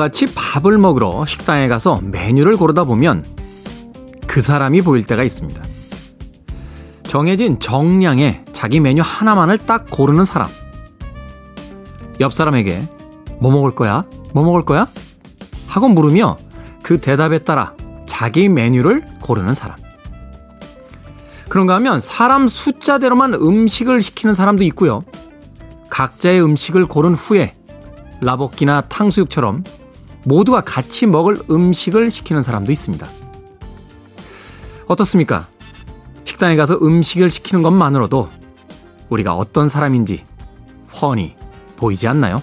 [0.00, 3.22] 같이 밥을 먹으러 식당에 가서 메뉴를 고르다 보면
[4.26, 5.62] 그 사람이 보일 때가 있습니다.
[7.02, 10.48] 정해진 정량의 자기 메뉴 하나만을 딱 고르는 사람.
[12.20, 12.88] 옆 사람에게
[13.40, 14.04] 뭐 먹을 거야?
[14.32, 14.86] 뭐 먹을 거야?
[15.66, 16.38] 하고 물으며
[16.82, 17.74] 그 대답에 따라
[18.06, 19.76] 자기 메뉴를 고르는 사람.
[21.50, 25.04] 그런가 하면 사람 숫자대로만 음식을 시키는 사람도 있고요.
[25.90, 27.54] 각자의 음식을 고른 후에
[28.20, 29.64] 라볶이나 탕수육처럼
[30.24, 33.06] 모두가 같이 먹을 음식을 시키는 사람도 있습니다.
[34.86, 35.48] 어떻습니까?
[36.24, 38.28] 식당에 가서 음식을 시키는 것만으로도
[39.08, 40.24] 우리가 어떤 사람인지
[41.00, 41.36] 훤히
[41.76, 42.42] 보이지 않나요?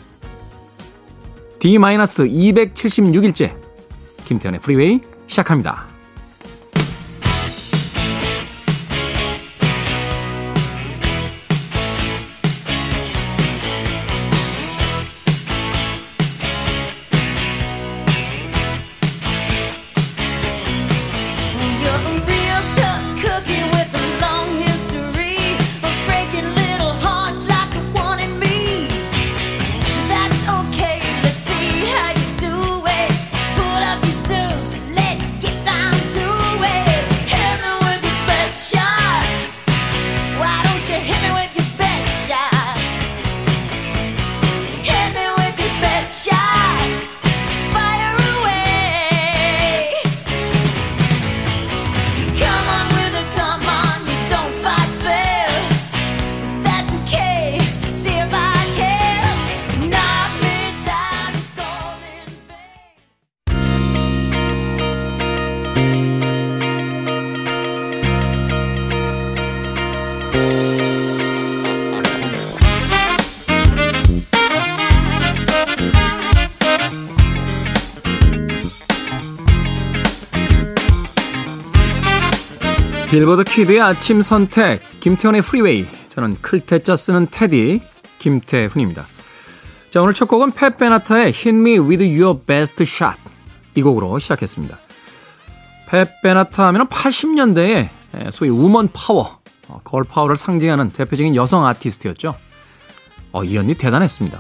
[1.59, 3.56] D-276일째
[4.25, 5.97] 김태현의 프리웨이 시작합니다.
[83.17, 85.88] 빌보드 키드의 아침 선택, 김태훈의 프리웨이.
[86.09, 87.81] 저는 클 태 자 쓰는 테디,
[88.19, 89.07] 김태훈입니다.
[89.89, 93.17] 자, 오늘 첫 곡은 팻 베나타의 Hit Me With Your Best Shot.
[93.73, 94.78] 이 곡으로 시작했습니다.
[95.89, 97.89] 팻 베나타 하면 80년대에
[98.31, 102.35] 소위 woman power, 어, girl power를 상징하는 대표적인 여성 아티스트였죠.
[103.31, 104.39] 어, 이 언니 대단했습니다.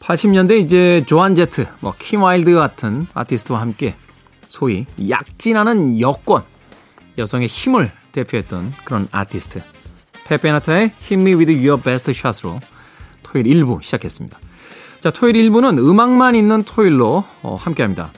[0.00, 3.94] 80년대 이제 조안 제트, 뭐, 킴 와일드 같은 아티스트와 함께
[4.48, 6.44] 소위 약진하는 여권,
[7.18, 9.62] 여성의 힘을 대표했던 그런 아티스트.
[10.24, 12.60] 페페나타의 Hit Me With Your Best Shot으로
[13.22, 14.38] 토요일 1부 시작했습니다.
[15.00, 18.12] 자, 토요일 1부는 음악만 있는 토요일로 어, 함께합니다.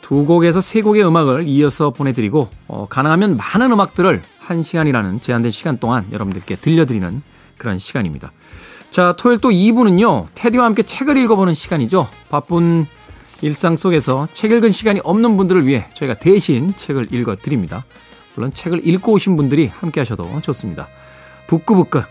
[0.00, 5.78] 두 곡에서 세 곡의 음악을 이어서 보내드리고 어, 가능하면 많은 음악들을 한 시간이라는 제한된 시간
[5.78, 7.22] 동안 여러분들께 들려드리는
[7.56, 8.32] 그런 시간입니다.
[8.90, 10.26] 자, 토요일 또 2부는요.
[10.34, 12.08] 테디와 함께 책을 읽어보는 시간이죠.
[12.28, 12.86] 바쁜
[13.42, 17.84] 일상 속에서 책 읽은 시간이 없는 분들을 위해 저희가 대신 책을 읽어 드립니다.
[18.34, 20.88] 물론 책을 읽고 오신 분들이 함께 하셔도 좋습니다.
[21.48, 22.02] 북구북구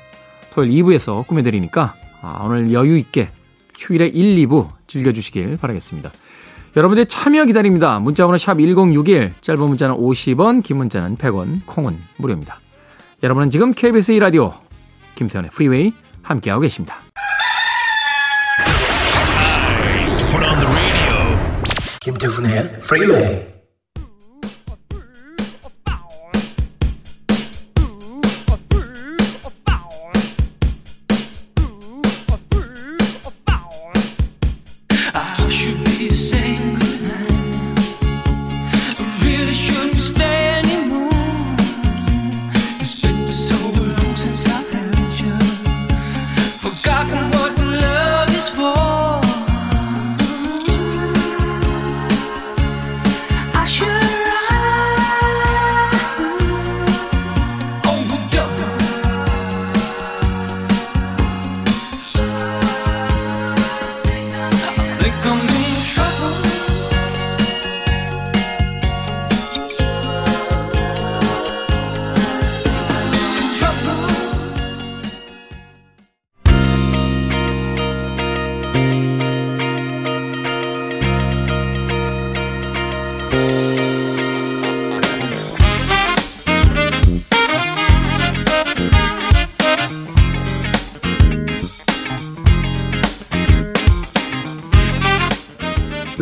[0.51, 3.29] 토요일 2부에서 꾸며드리니까 아, 오늘 여유 있게
[3.77, 6.11] 휴일에 1, 2부 즐겨주시길 바라겠습니다.
[6.75, 7.99] 여러분들의 참여 기다립니다.
[7.99, 12.59] 문자번호 샵 1061, 짧은 문자는 50원, 긴 문자는 100원, 콩은 무료입니다.
[13.23, 14.53] 여러분은 지금 KBS 2라디오
[15.15, 16.97] 김태훈의 프리웨이 함께하고 계십니다.
[22.01, 23.60] 김태훈의 프리웨이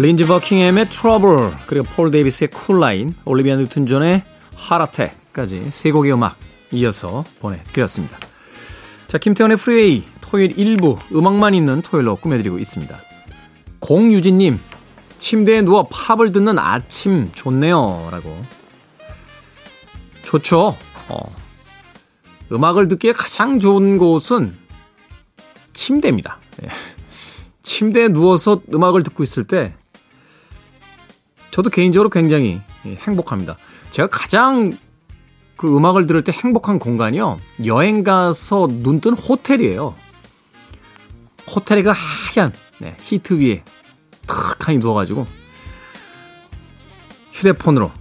[0.09, 4.23] 린지 버킹햄의 트러블 그리고 폴 데이비스의 Cool Night 올리비아 뉴튼 존의
[4.55, 6.35] Heart Attack까지 세 곡의 음악
[6.71, 8.17] 이어서 보내드렸습니다.
[9.07, 12.97] 자 김태훈의 프리웨이 토요일 1부 음악만 있는 토요일로 꾸며드리고 있습니다.
[13.81, 14.59] 공유진님,
[15.19, 18.09] 침대에 누워 팝을 듣는 아침 좋네요.
[18.09, 18.35] 라고.
[20.23, 20.75] 좋죠.
[21.09, 21.35] 어.
[22.51, 24.57] 음악을 듣기에 가장 좋은 곳은
[25.73, 26.39] 침대입니다.
[26.57, 26.69] 네.
[27.61, 29.75] 침대에 누워서 음악을 듣고 있을 때
[31.59, 33.57] 저도 개인적으로 굉장히 행복합니다.
[33.91, 34.77] 제가 가장
[35.57, 37.37] 그 음악을 들을 때 행복한 공간이요.
[37.65, 39.93] 여행 가서 눈뜬 호텔이에요.
[41.53, 43.65] 호텔에 그 하얀 네, 시트 위에
[44.25, 45.27] 탁하니 누워가지고
[47.33, 47.91] 휴대폰으로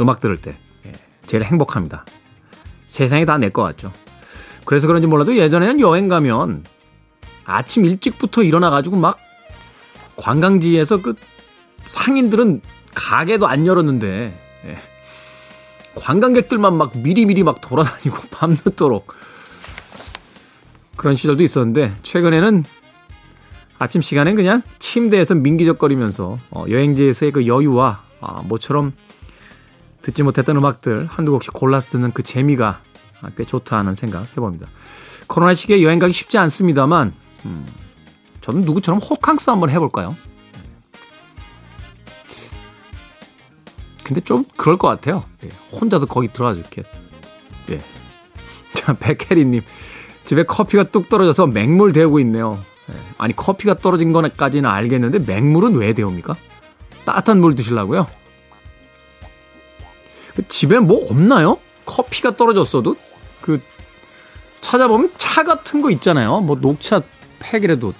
[0.00, 0.92] 음악 들을 때 예,
[1.24, 2.04] 제일 행복합니다.
[2.88, 3.92] 세상이 다 내 것 같죠.
[4.64, 6.64] 그래서 그런지 몰라도 예전에는 여행 가면
[7.44, 9.18] 아침 일찍부터 일어나가지고 막
[10.16, 11.14] 관광지에서 그
[11.86, 12.62] 상인들은
[12.94, 14.78] 가게도 안 열었는데 예,
[15.94, 19.12] 관광객들만 막 미리미리 막 돌아다니고 밤늦도록
[20.96, 22.64] 그런 시절도 있었는데 최근에는
[23.78, 28.92] 아침 시간엔 그냥 침대에서 민기적거리면서 어, 여행지에서의 그 여유와 아, 모처럼
[30.02, 32.80] 듣지 못했던 음악들 한두 곡씩 골라서 듣는 그 재미가
[33.36, 34.68] 꽤 좋다 하는 생각 해봅니다.
[35.26, 37.12] 코로나 시기에 여행 가기 쉽지 않습니다만
[37.46, 37.66] 음,
[38.42, 40.16] 저는 누구처럼 호캉스 한번 해볼까요?
[44.04, 45.24] 근데 좀 그럴 것 같아요.
[45.44, 46.82] 예, 혼자서 거기 들어가서 이렇게.
[47.70, 47.80] 예.
[48.74, 49.62] 자, 백혜리님.
[50.24, 52.62] 집에 커피가 뚝 떨어져서 맹물 데우고 있네요.
[52.90, 52.94] 예.
[53.18, 56.36] 아니, 커피가 떨어진 거까지는 알겠는데 맹물은 왜 데웁니까?
[57.04, 58.06] 따뜻한 물 드시려고요?
[60.36, 61.58] 그 집에 뭐 없나요?
[61.86, 62.96] 커피가 떨어졌어도?
[63.40, 63.60] 그,
[64.60, 66.40] 찾아보면 차 같은 거 있잖아요.
[66.40, 67.02] 뭐 녹차
[67.38, 67.94] 팩이라도.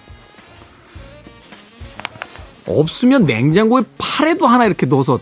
[2.67, 5.21] 없으면 냉장고에 팔에도 하나 이렇게 넣어서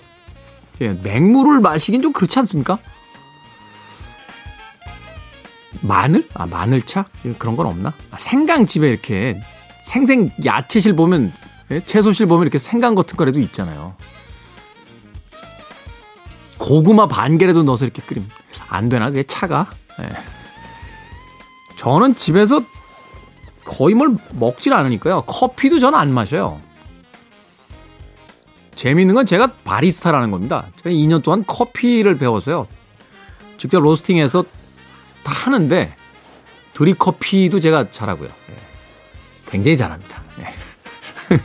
[0.82, 2.79] 예, 맹물을 마시긴 좀 그렇지 않습니까?
[5.81, 6.29] 마늘?
[6.34, 7.06] 아, 마늘차?
[7.25, 7.93] 예, 그런 건 없나?
[8.11, 9.40] 아, 생강 집에 이렇게
[9.81, 11.32] 생생 야채실 보면,
[11.70, 11.84] 예?
[11.84, 13.94] 채소실 보면 이렇게 생강 같은 거라도 있잖아요.
[16.58, 18.28] 고구마 반 개라도 넣어서 이렇게 끓이면
[18.69, 19.06] 안 되나?
[19.06, 19.69] 그게 차가?
[20.00, 20.08] 예.
[21.76, 22.62] 저는 집에서
[23.64, 25.23] 거의 뭘 먹질 않으니까요.
[25.23, 26.61] 커피도 저는 안 마셔요.
[28.74, 30.66] 재미있는 건 제가 바리스타라는 겁니다.
[30.76, 32.66] 제가 2년 동안 커피를 배워서요.
[33.58, 34.44] 직접 로스팅해서
[35.22, 35.94] 다 하는데
[36.72, 38.28] 드립 커피도 제가 잘하고요.
[38.28, 38.56] 예.
[39.46, 40.22] 굉장히 잘합니다.
[40.40, 41.36] 예.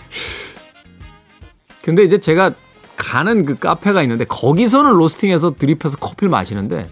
[1.84, 2.54] 근데 이제 제가
[2.96, 6.90] 가는 그 카페가 있는데 거기서는 로스팅해서 드립해서 커피를 마시는데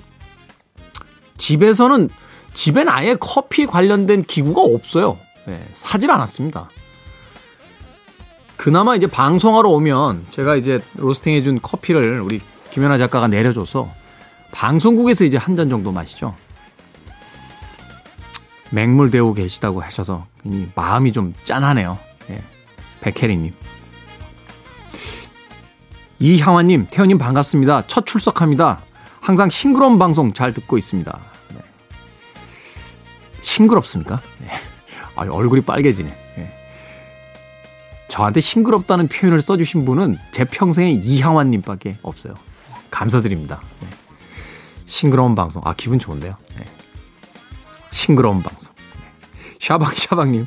[1.38, 2.10] 집에서는
[2.54, 5.18] 집엔 아예 커피 관련된 기구가 없어요.
[5.50, 6.70] 예, 사질 않았습니다.
[8.58, 12.40] 그나마 이제 방송하러 오면 제가 이제 로스팅 해준 커피를 우리
[12.72, 13.92] 김연아 작가가 내려줘서
[14.52, 16.36] 방송국에서 이제 한 잔 정도 마시죠.
[18.72, 20.26] 맹물 데우고 계시다고 하셔서
[20.76, 21.98] 마음이 좀 짠하네요.
[22.30, 22.44] 예.
[23.02, 23.54] 백혜리님.
[26.20, 27.84] 이향환님, 태연님 반갑습니다.
[27.88, 28.82] 첫 출석합니다.
[29.22, 31.20] 항상 싱그러운 방송 잘 듣고 있습니다.
[31.54, 31.60] 네.
[33.42, 34.22] 싱그럽습니까?
[34.40, 34.48] 네.
[35.16, 36.25] 아, 얼굴이 빨개지네.
[38.16, 42.36] 저한테 싱그럽다는 표현을 써주신 분은 제 평생에 이향환님밖에 없어요.
[42.90, 43.60] 감사드립니다.
[43.82, 43.90] 네.
[44.86, 45.62] 싱그러운 방송.
[45.66, 46.34] 아, 기분 좋은데요.
[46.58, 46.64] 네.
[47.92, 48.74] 싱그러운 방송.
[48.74, 49.58] 네.
[49.60, 50.46] 샤방샤방님.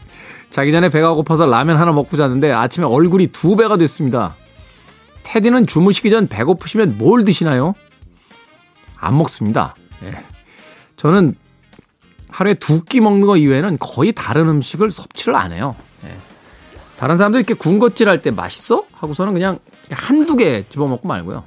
[0.48, 4.34] 자기 전에 배가 고파서 라면 하나 먹고 잤는데 아침에 얼굴이 두 배가 됐습니다.
[5.24, 7.74] 테디는 주무시기 전 배고프시면 뭘 드시나요?
[8.96, 9.74] 안 먹습니다.
[10.00, 10.12] 네.
[10.96, 11.36] 저는
[12.30, 15.76] 하루에 두 끼 먹는 거 이외에는 거의 다른 음식을 섭취를 안 해요.
[16.02, 16.16] 네.
[16.98, 18.84] 다른 사람들 이렇게 군것질 할 때 맛있어?
[18.92, 19.58] 하고서는 그냥
[19.90, 21.44] 한두 개 집어먹고 말고요.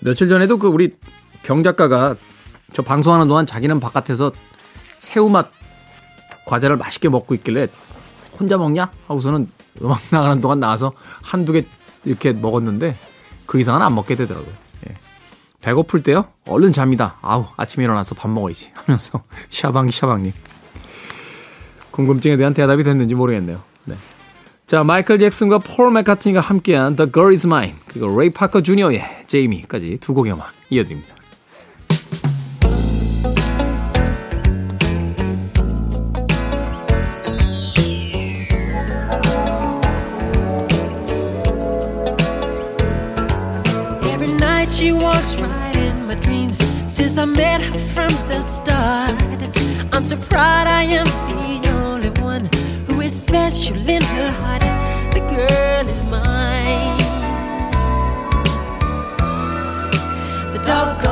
[0.00, 0.96] 며칠 전에도 그 우리
[1.42, 2.14] 경 작가가
[2.72, 4.32] 저 방송하는 동안 자기는 바깥에서
[4.98, 5.48] 새우맛
[6.46, 7.68] 과자를 맛있게 먹고 있길래
[8.38, 8.90] 혼자 먹냐?
[9.06, 9.48] 하고서는
[9.82, 10.92] 음악 나가는 동안 나와서
[11.22, 11.64] 한두 개
[12.04, 12.96] 이렇게 먹었는데
[13.46, 14.52] 그 이상은 안 먹게 되더라고요.
[14.90, 14.94] 예.
[15.60, 16.26] 배고플 때요?
[16.46, 17.16] 얼른 잡니다.
[17.22, 18.72] 아우, 아침에 일어나서 밥 먹어야지.
[18.74, 20.32] 하면서 샤방샤방님.
[21.94, 23.60] 궁금증에 대한 대답이 됐는지 모르겠네요.
[23.84, 23.94] 네.
[24.66, 29.98] 자, 마이클 잭슨과 폴 맥카트니가 함께한 The Girl Is Mine 그리고 레이 파커 주니어의 제이미까지
[30.00, 31.14] 두 곡의 음악 이어드립니다.
[52.34, 52.48] One
[52.86, 54.64] who is special in her heart.
[55.14, 56.98] The girl is mine.
[60.52, 61.03] The doggone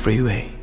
[0.00, 0.59] Freeway.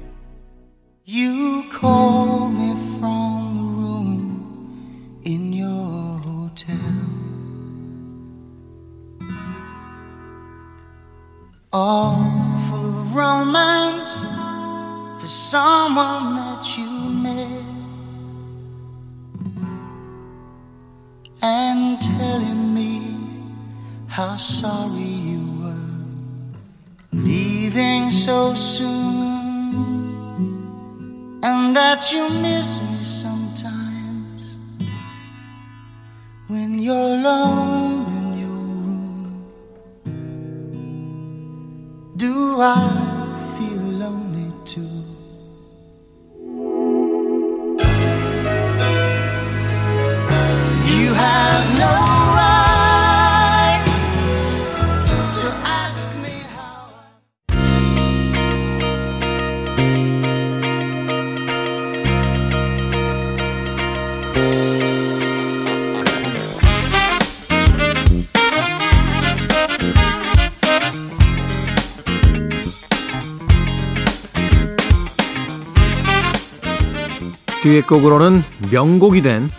[77.67, 79.49] 뒤에 곡으로는 명곡이 된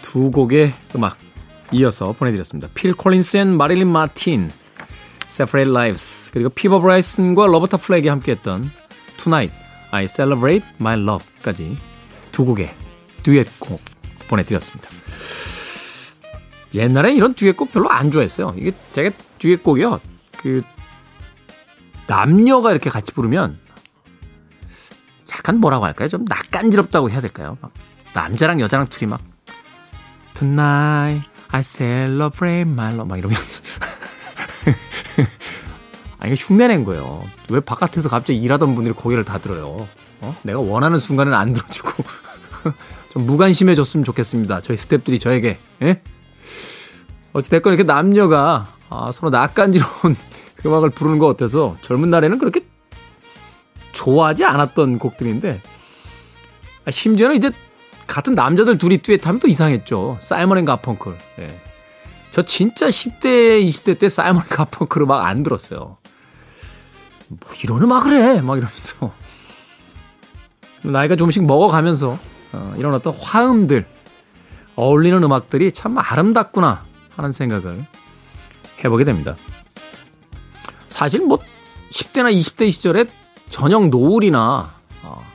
[0.00, 1.18] 두 곡의 음악
[1.72, 2.68] 이어서 보내드렸습니다.
[2.74, 4.52] 필 콜린스 앤 마릴린 마틴,
[5.28, 8.70] Separate Lives, 그리고 피보 브라이슨과 로버타 플렉이 함께했던
[9.16, 9.52] Tonight,
[9.90, 11.76] I Celebrate My Love까지
[12.30, 12.72] 두 곡의
[13.24, 13.80] 듀엣곡
[14.28, 14.88] 보내드렸습니다.
[16.72, 18.54] 옛날에 이런 듀엣곡 별로 안 좋아했어요.
[18.56, 20.00] 이게 제가 듀엣곡이요.
[20.38, 20.62] 그
[22.06, 23.58] 남녀가 이렇게 같이 부르면
[25.36, 26.08] 약간 뭐라고 할까요?
[26.08, 27.58] 좀 낯간지럽다고 해야 될까요?
[27.60, 27.72] 막
[28.14, 29.20] 남자랑 여자랑 둘이 막
[30.34, 33.38] Tonight I celebrate my love 막 이러면
[36.18, 37.22] 아 이게 흉내낸 거예요.
[37.50, 39.86] 왜 바깥에서 갑자기 일하던 분들이 고개를 다 들어요?
[40.20, 40.36] 어?
[40.42, 41.90] 내가 원하는 순간은 안 들어주고
[43.12, 44.62] 좀 무관심해졌으면 좋겠습니다.
[44.62, 46.02] 저희 스탭들이 저에게 예?
[47.32, 50.16] 어찌됐건 이렇게 남녀가 아, 서로 낯간지러운
[50.56, 52.64] 그 음악을 부르는 거 어때서 젊은 날에는 그렇게
[53.96, 55.60] 좋아하지 않았던 곡들인데
[56.84, 57.50] 아, 심지어는 이제
[58.06, 60.18] 같은 남자들 둘이 듀엣하면 또 이상했죠.
[60.20, 61.16] 사이먼 앤 가펑클.
[61.40, 61.60] 예.
[62.30, 65.96] 저 진짜 10대, 20대 때 사이먼 앤 가펑클 음악 안 들었어요.
[67.28, 68.40] 뭐 이런 음악을 해!
[68.40, 69.12] 막 이러면서.
[70.82, 72.16] 나이가 조금씩 먹어가면서
[72.52, 73.84] 어, 이런 어떤 화음들,
[74.76, 76.84] 어울리는 음악들이 참 아름답구나
[77.16, 77.84] 하는 생각을
[78.84, 79.34] 해보게 됩니다.
[80.86, 81.38] 사실 뭐
[81.90, 83.06] 10대나 20대 시절에
[83.50, 85.26] 저녁 노을이나 어,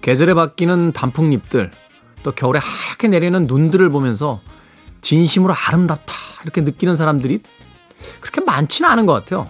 [0.00, 1.70] 계절에 바뀌는 단풍잎들
[2.22, 4.40] 또 겨울에 하얗게 내리는 눈들을 보면서
[5.00, 7.40] 진심으로 아름답다 이렇게 느끼는 사람들이
[8.20, 9.48] 그렇게 많지는 않은 것 같아요.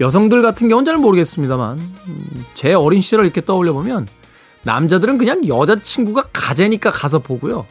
[0.00, 4.08] 여성들 같은 경우는 잘 모르겠습니다만 음, 제 어린 시절을 이렇게 떠올려 보면
[4.62, 7.66] 남자들은 그냥 여자친구가 가재니까 가서 보고요.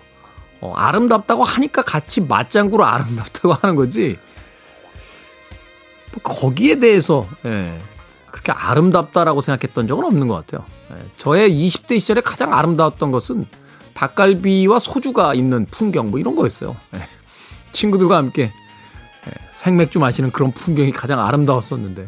[0.62, 4.18] 어, 아름답다고 하니까 같이 맞장구로 아름답다고 하는 거지.
[6.12, 7.80] 뭐 거기에 대해서 예,
[8.42, 10.66] 그렇게 아름답다라고 생각했던 적은 없는 것 같아요.
[10.92, 13.46] 예, 저의 20대 시절에 가장 아름다웠던 것은
[13.94, 16.76] 닭갈비와 소주가 있는 풍경 뭐 이런 거였어요.
[16.96, 17.00] 예,
[17.72, 22.08] 친구들과 함께 예, 생맥주 마시는 그런 풍경이 가장 아름다웠었는데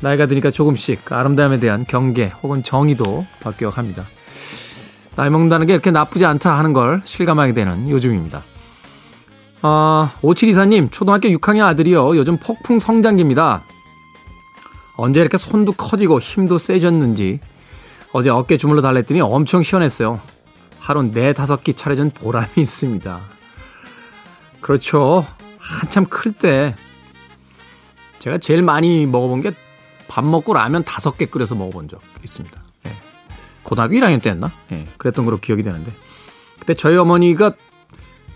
[0.00, 4.04] 나이가 드니까 조금씩 그 아름다움에 대한 경계 혹은 정의도 바뀌어갑니다.
[5.16, 8.42] 나이 먹는다는 게 이렇게 나쁘지 않다 하는 걸 실감하게 되는 요즘입니다.
[9.62, 12.16] 아, 5724님, 초등학교 6학년 아들이요.
[12.16, 13.62] 요즘 폭풍 성장기입니다.
[14.96, 17.40] 언제 이렇게 손도 커지고 힘도 세졌는지
[18.12, 20.20] 어제 어깨 주물러 달랬더니 엄청 시원했어요.
[20.78, 23.20] 하루 네 다섯 끼 차려준 보람이 있습니다.
[24.60, 25.26] 그렇죠.
[25.58, 26.74] 한참 클 때
[28.18, 29.52] 제가 제일 많이 먹어본 게
[30.06, 32.62] 밥 먹고 라면 다섯 개 끓여서 먹어본 적 있습니다.
[32.86, 32.92] 예.
[33.64, 34.52] 고등학교 1학년 때였나?
[34.70, 34.86] 예.
[34.96, 35.92] 그랬던 걸로 기억이 되는데
[36.60, 37.52] 그때 저희 어머니가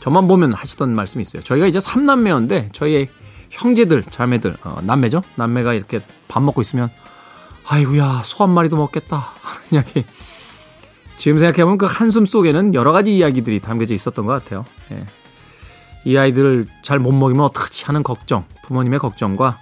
[0.00, 1.42] 저만 보면 하시던 말씀이 있어요.
[1.44, 3.08] 저희가 이제 3남매였는데 저희
[3.50, 5.22] 형제들, 자매들, 어, 남매죠?
[5.36, 6.90] 남매가 이렇게 밥 먹고 있으면
[7.66, 10.04] 아이고야 소 한 마리도 먹겠다 하는 이야기
[11.16, 14.64] 지금 생각해보면 그 한숨 속에는 여러 가지 이야기들이 담겨져 있었던 것 같아요.
[14.92, 15.04] 예.
[16.04, 19.58] 이 아이들을 잘 못 먹이면 어떡하지 하는 걱정, 부모님의 걱정과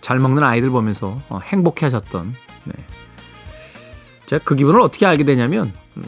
[0.00, 2.34] 잘 먹는 아이들 보면서 어, 행복해 하셨던,
[2.64, 2.72] 네.
[4.26, 6.04] 제가 그 기분을 어떻게 알게 되냐면, 음,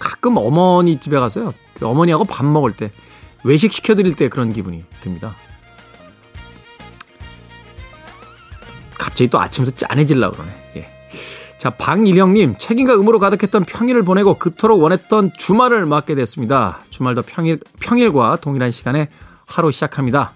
[0.00, 2.90] 가끔 어머니 집에 가서요, 그 어머니하고 밥 먹을 때,
[3.44, 5.36] 외식 시켜드릴 때 그런 기분이 듭니다.
[9.02, 10.50] 갑자기 또 아침부터 짠해질라 그러네.
[10.76, 10.88] 예.
[11.58, 16.80] 자, 방일영님, 책임과 의무로 가득했던 평일을 보내고 그토록 원했던 주말을 맞게 됐습니다.
[16.90, 19.08] 주말도 평일, 평일과 동일한 시간에
[19.46, 20.32] 하루 시작합니다.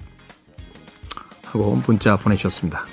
[1.44, 2.85] 하고 문자 보내주셨습니다.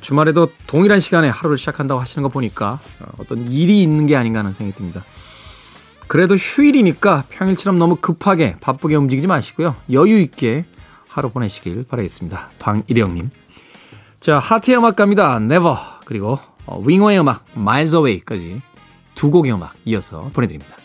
[0.00, 4.52] 주말에도 동일한 시간에 하루를 시작한다고 하시는 거 보니까 어, 어떤 일이 있는 게 아닌가 하는
[4.52, 5.04] 생각이 듭니다.
[6.06, 9.76] 그래도 휴일이니까 평일처럼 너무 급하게 바쁘게 움직이지 마시고요.
[9.92, 10.64] 여유 있게
[11.06, 12.50] 하루 보내시길 바라겠습니다.
[12.58, 13.30] 방일영님.
[14.20, 15.36] 자, 하트의 음악 갑니다.
[15.36, 15.76] Never.
[16.04, 18.60] 그리고 어, 윙어의 음악 Miles Away까지
[19.14, 20.76] 두 곡의 음악 이어서 보내드립니다.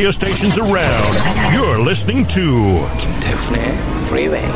[0.00, 1.14] Radio stations around.
[1.52, 3.60] You're listening to 김태훈의
[4.06, 4.46] Freeway.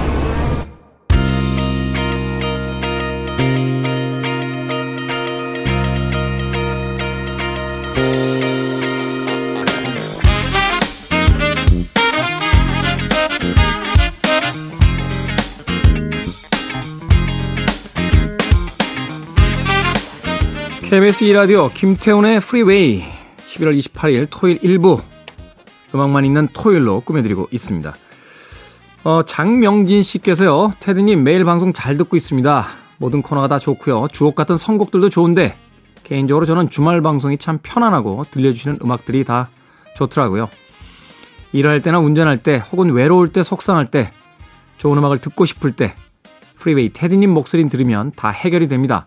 [20.88, 23.04] KBS 2라디오 김태훈의 프리웨이
[23.44, 25.13] 11월 28일 토요일 1부
[25.94, 27.94] 음악만 있는 토요일로 꾸며드리고 있습니다.
[29.04, 32.66] 어, 장명진 씨께서요, 테드님 매일 방송 잘 듣고 있습니다.
[32.96, 34.08] 모든 코너가 다 좋고요.
[34.12, 35.56] 주옥 같은 선곡들도 좋은데,
[36.04, 39.50] 개인적으로 저는 주말 방송이 참 편안하고 들려주시는 음악들이 다
[39.96, 40.48] 좋더라고요.
[41.52, 44.10] 일할 때나 운전할 때, 혹은 외로울 때, 속상할 때,
[44.78, 45.94] 좋은 음악을 듣고 싶을 때,
[46.58, 49.06] 프리웨이 테디님 목소리 들으면 다 해결이 됩니다.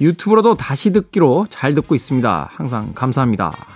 [0.00, 2.50] 유튜브로도 다시 듣기로 잘 듣고 있습니다.
[2.52, 3.75] 항상 감사합니다.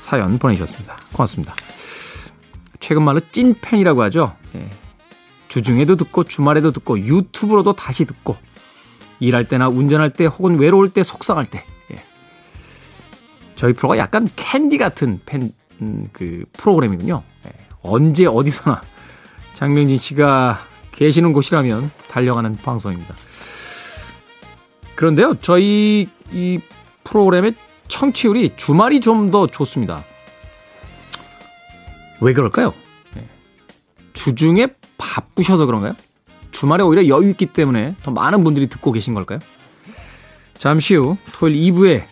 [0.00, 0.96] 사연 보내주셨습니다.
[1.12, 1.54] 고맙습니다.
[2.80, 4.34] 최근 말로 찐팬이라고 하죠.
[4.56, 4.68] 예.
[5.48, 8.36] 주중에도 듣고 주말에도 듣고 유튜브로도 다시 듣고
[9.20, 12.02] 일할 때나 운전할 때 혹은 외로울 때 속상할 때 예.
[13.54, 17.22] 저희 프로가 약간 캔디 같은 팬, 음, 그 프로그램이군요.
[17.46, 17.52] 예.
[17.82, 18.80] 언제 어디서나
[19.54, 23.14] 장명진 씨가 계시는 곳이라면 달려가는 방송입니다.
[24.94, 26.60] 그런데요, 저희 이
[27.04, 27.54] 프로그램의
[27.90, 30.04] 청취율이 주말이 좀 더 좋습니다.
[32.20, 32.72] 왜 그럴까요?
[33.14, 33.26] 네.
[34.12, 35.94] 주중에 바쁘셔서 그런가요?
[36.50, 39.38] 주말에 오히려 여유 있기 때문에 더 많은 분들이 듣고 계신 걸까요?
[40.58, 42.02] 잠시 후 토요일 2부의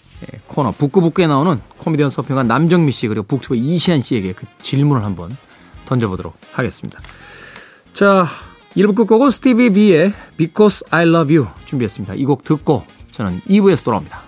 [0.46, 5.36] 코너 북구북구에 나오는 코미디언 서평가 남정미 씨 그리고 북튜버 이시안 씨에게 그 질문을 한번
[5.86, 6.98] 던져보도록 하겠습니다.
[7.92, 8.26] 자,
[8.76, 12.14] 1부 끝곡은 스티비 비의 Because I Love You 준비했습니다.
[12.14, 14.22] 이 곡 듣고 저는 2부에서 돌아옵니다.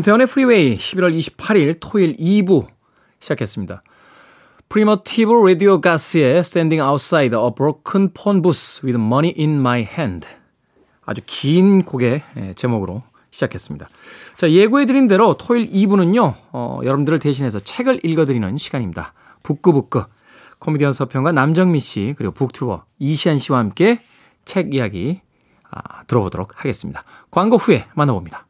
[0.00, 2.66] 김태훈의 프리웨이 11월 28일 토요일 2부
[3.18, 3.82] 시작했습니다.
[4.70, 10.26] 프리미티브 라디오 가스의 Standing Outside a Broken Phone Booth with Money in My Hand
[11.04, 13.90] 아주 긴 곡의 예, 제목으로 시작했습니다.
[14.38, 19.12] 자 예고해드린 대로 토요일 2부는요 어, 여러분들을 대신해서 책을 읽어드리는 시간입니다.
[19.42, 20.04] 북구북구
[20.60, 23.98] 코미디언 서평가 남정미 씨 그리고 북튜버 이시안 씨와 함께
[24.46, 25.20] 책 이야기
[25.70, 27.04] 아, 들어보도록 하겠습니다.
[27.30, 28.46] 광고 후에 만나봅니다.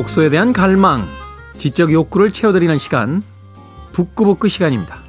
[0.00, 1.06] 독서에 대한 갈망,
[1.58, 3.22] 지적 욕구를 채워드리는 시간,
[3.92, 5.02] 북구북구 시간입니다.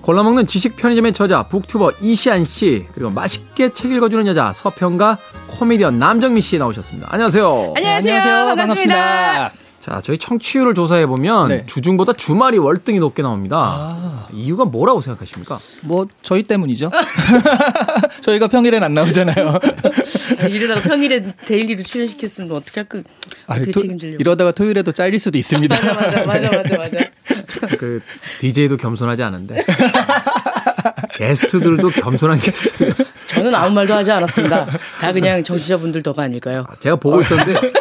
[0.00, 6.40] 골라먹는 지식 편의점의 저자 북튜버 이시안 씨 그리고 맛있게 책 읽어주는 여자 서평가 코미디언 남정미
[6.40, 7.08] 씨 나오셨습니다.
[7.10, 7.74] 안녕하세요.
[7.76, 8.46] 안녕하세요.
[8.46, 9.50] 반갑습니다.
[9.80, 11.66] 자, 저희 청취율을 조사해 보면 네.
[11.66, 14.26] 주중보다 주말이 월등히 높게 나옵니다.
[14.32, 15.58] 이유가 뭐라고 생각하십니까?
[15.82, 16.90] 뭐 저희 때문이죠.
[18.22, 19.58] 저희가 평일엔 안 나오잖아요.
[20.50, 23.02] 이러다가 평일에 daily로 출연시켰으면 어떻게 할까?
[23.46, 24.16] 어떻게 토- 책임지려고?
[24.20, 25.74] 이러다가 토요일에도 잘릴 수도 있습니다.
[25.74, 26.98] 맞아 맞아 맞아 맞아 맞아.
[27.78, 28.00] 그
[28.40, 29.62] DJ도 겸손하지 않은데
[31.14, 33.14] 게스트들도 겸손한 게스트들이 없어요.
[33.26, 34.66] 저는 아무 말도 하지 않았습니다.
[35.00, 36.66] 다 그냥 청취자분들 덕이 아닐까요?
[36.80, 37.72] 제가 보고 있었는데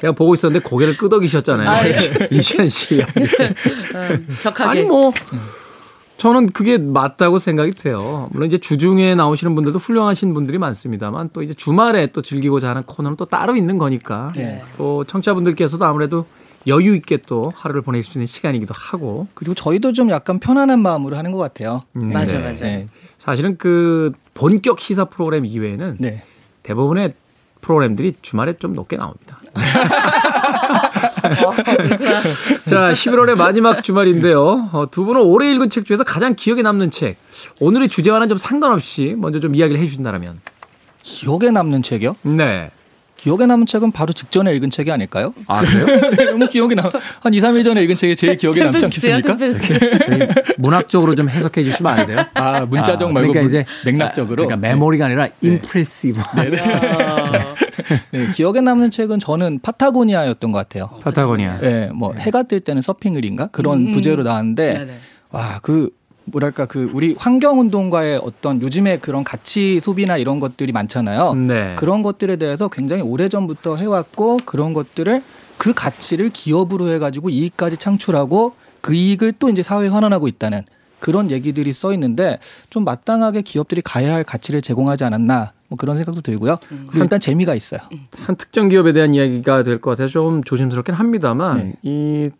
[0.00, 1.68] 제가 보고 있었는데 고개를 끄덕이셨잖아요.
[1.68, 1.96] 아, 예.
[2.30, 3.02] 이시안 씨.
[4.42, 4.70] 격하게.
[4.70, 5.12] 아니 뭐
[6.22, 8.28] 저는 그게 맞다고 생각이 돼요.
[8.30, 13.16] 물론 이제 주중에 나오시는 분들도 훌륭하신 분들이 많습니다만 또 이제 주말에 또 즐기고자 하는 코너는
[13.16, 14.62] 또 따로 있는 거니까 네.
[14.78, 16.26] 또 청취자분들께서도 아무래도
[16.68, 21.16] 여유 있게 또 하루를 보낼 수 있는 시간이기도 하고 그리고 저희도 좀 약간 편안한 마음으로
[21.16, 21.82] 하는 것 같아요.
[21.96, 22.44] 음, 맞아 네.
[22.44, 22.64] 맞아.
[22.66, 22.86] 네.
[23.18, 26.22] 사실은 그 본격 시사 프로그램 이외에는 네.
[26.62, 27.14] 대부분의
[27.62, 29.40] 프로그램들이 주말에 좀 높게 나옵니다.
[32.72, 34.70] 자, 11월의 마지막 주말인데요.
[34.72, 37.16] 어, 두 분은 올해 읽은 책 중에서 가장 기억에 남는 책.
[37.60, 40.40] 오늘의 주제와는 좀 상관없이 먼저 좀 이야기를 해 주신다면.
[41.02, 42.16] 기억에 남는 책이요?
[42.22, 42.70] 네.
[43.22, 45.32] 기억에 남는 책은 바로 직전에 읽은 책이 아닐까요?
[45.46, 45.86] 아, 그래요?
[46.18, 46.90] 네, 너무 기억이 나.
[47.20, 49.36] 한 2, 3일 전에 읽은 책이 제일 기억에 남지 않겠습니까?
[49.36, 50.54] 템페스트.
[50.58, 52.24] 문학적으로 좀 해석해 주시면 안 돼요?
[52.34, 54.34] 아, 문자적 아, 말고 그러니까 문- 이제 맥락적으로.
[54.44, 56.20] 그러니까 메모리가 아니라 impressive.
[58.10, 60.90] 네, 기억에 남는 책은 저는 파타고니아였던 것 같아요.
[61.02, 61.58] 파타고니아.
[61.60, 64.94] 네, 뭐 해가 뜰 때는 서핑을인가 그런 부제로 나왔는데 네네.
[65.30, 65.90] 와그
[66.24, 71.34] 뭐랄까 그 우리 환경 운동가의 어떤 요즘에 그런 가치 소비나 이런 것들이 많잖아요.
[71.34, 71.74] 네.
[71.78, 75.22] 그런 것들에 대해서 굉장히 오래 전부터 해왔고 그런 것들을
[75.58, 80.62] 그 가치를 기업으로 해가지고 이익까지 창출하고 그 이익을 또 이제 사회에 환원하고 있다는
[80.98, 82.38] 그런 얘기들이 써 있는데
[82.70, 86.58] 좀 마땅하게 기업들이 가야 할 가치를 제공하지 않았나 뭐 그런 생각도 들고요.
[86.88, 87.80] 그리고 일단 재미가 있어요.
[88.24, 91.72] 한 특정 기업에 대한 이야기가 될 것 같아서 좀 조심스럽긴 합니다만 네.
[91.82, 92.30] 이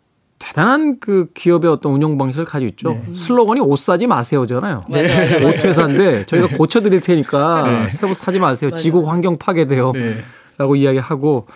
[0.43, 2.89] 대단한 그 기업의 어떤 운영 방식을 가지고 있죠.
[2.89, 3.13] 네.
[3.15, 4.81] 슬로건이 옷 사지 마세요잖아요.
[4.89, 5.47] 맞아.
[5.47, 7.89] 옷 회사인데 저희가 고쳐드릴 테니까 네.
[7.89, 8.71] 새옷 사지 마세요.
[8.71, 9.93] 지구 환경 파괴돼요.
[9.93, 10.17] 네.
[10.57, 11.47] 라고 이야기하고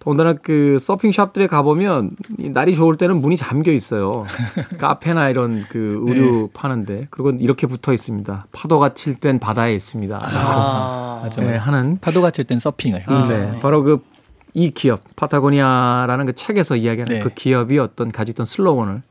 [0.00, 4.24] 더군다나 그 서핑 샵들에 가보면 이 날이 좋을 때는 문이 잠겨 있어요.
[4.78, 6.48] 카페나 이런 그 의류 네.
[6.52, 8.46] 파는데 그리고 이렇게 붙어 있습니다.
[8.52, 10.18] 파도가 칠 땐 바다에 있습니다.
[10.22, 11.58] 아, 맞아, 네, 맞아.
[11.64, 13.04] 하는 파도가 칠 땐 서핑을.
[13.28, 14.02] 네, 바로 그
[14.54, 17.20] 이 기업 파타고니아라는 그 책에서 이야기하는 네.
[17.20, 19.02] 그 기업이 어떤 가지고 있던 슬로건을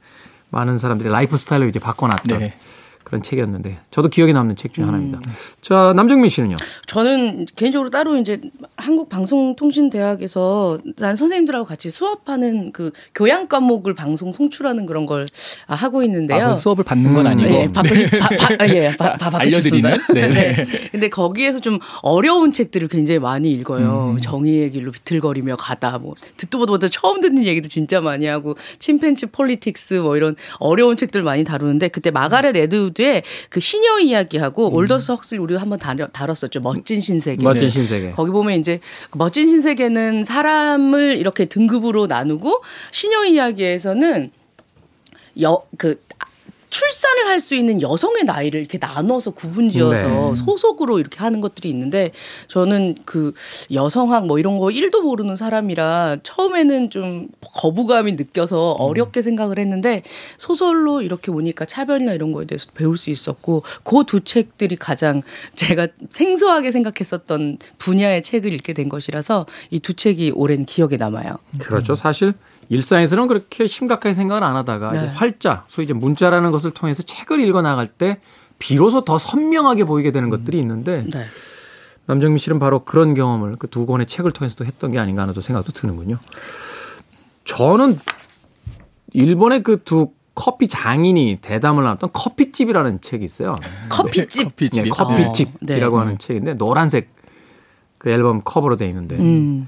[0.49, 2.56] 많은 사람들이 라이프 스타일로 이제 바꿔놨던 네.
[3.03, 5.19] 그런 책이었는데 저도 기억에 남는 책 중에 하나입니다.
[5.25, 5.33] 음.
[5.62, 6.57] 자 남정민 씨는요?
[6.85, 8.39] 저는 개인적으로 따로 이제
[8.77, 15.25] 한국 방송통신대학에서 난 선생님들하고 같이 수업하는 그 교양 과목을 방송 송출하는 그런 걸
[15.67, 16.45] 아, 하고 있는데요.
[16.45, 17.49] 아, 그 수업을 받는 건 아니고.
[17.49, 19.89] 예, 바쁘시, 바, 바, 아, 예, 바, 바, 알려드리는?
[19.89, 20.29] 바쁘셨나요?
[20.31, 20.53] 네.
[20.53, 20.67] 네.
[20.91, 24.13] 근데 거기에서 좀 어려운 책들을 굉장히 많이 읽어요.
[24.15, 24.19] 음.
[24.19, 29.27] 정의의 길로 비틀거리며 가다, 뭐, 듣도 보도 못한 처음 듣는 얘기도 진짜 많이 하고, 침팬지
[29.27, 35.39] 폴리틱스 뭐 이런 어려운 책들 많이 다루는데, 그때 마가렛 애트우드의 그 시녀 이야기하고 올더스 헉슬
[35.39, 36.60] 우리가 한번 다뤘었죠.
[36.62, 37.43] 멋진 신세계.
[37.43, 38.12] 멋진 신세계.
[38.12, 44.32] 거기 보면 이제 그 멋진 신세계는 사람을 이렇게 등급으로 나누고 시녀 이야기에서는
[45.41, 46.02] 여 그
[46.69, 50.36] 출산을 할 수 있는 여성의 나이를 이렇게 나눠서 구분지어서 네.
[50.36, 52.12] 소속으로 이렇게 하는 것들이 있는데
[52.47, 53.34] 저는 그
[53.73, 60.03] 여성학 뭐 이런 거 1도 모르는 사람이라 처음에는 좀 거부감이 느껴서 어렵게 생각을 했는데
[60.38, 65.21] 소설로 이렇게 오니까 차별이나 이런 거에 대해서 배울 수 있었고 그 두 책들이 가장
[65.55, 71.38] 제가 생소하게 생각했었던 분야의 책을 읽게 된 것이라서 이 두 책이 오랜 기억에 남아요.
[71.60, 71.95] 그렇죠.
[71.95, 72.34] 사실
[72.69, 74.97] 일상에서는 그렇게 심각하게 생각을 안 하다가 네.
[74.99, 78.19] 이제 활자, 소위 이제 문자라는 것을 통해서 책을 읽어 나갈 때
[78.60, 81.25] 비로소 더 선명하게 보이게 되는 것들이 있는데 네.
[82.05, 85.41] 남정민 씨는 바로 그런 경험을 그 두 권의 책을 통해서도 했던 게 아닌가 하는 또
[85.41, 86.17] 생각도 드는군요.
[87.45, 87.99] 저는
[89.13, 93.55] 일본의 그 두 커피 장인이 대담을 나눴던 커피집이라는 책이 있어요.
[93.89, 94.45] 커피집.
[94.45, 94.89] 커피집이.
[94.89, 96.05] 네, 커피집이라고 어, 네.
[96.05, 97.10] 하는 책인데 노란색
[97.97, 99.67] 그 앨범 커버로 돼 있는데 음.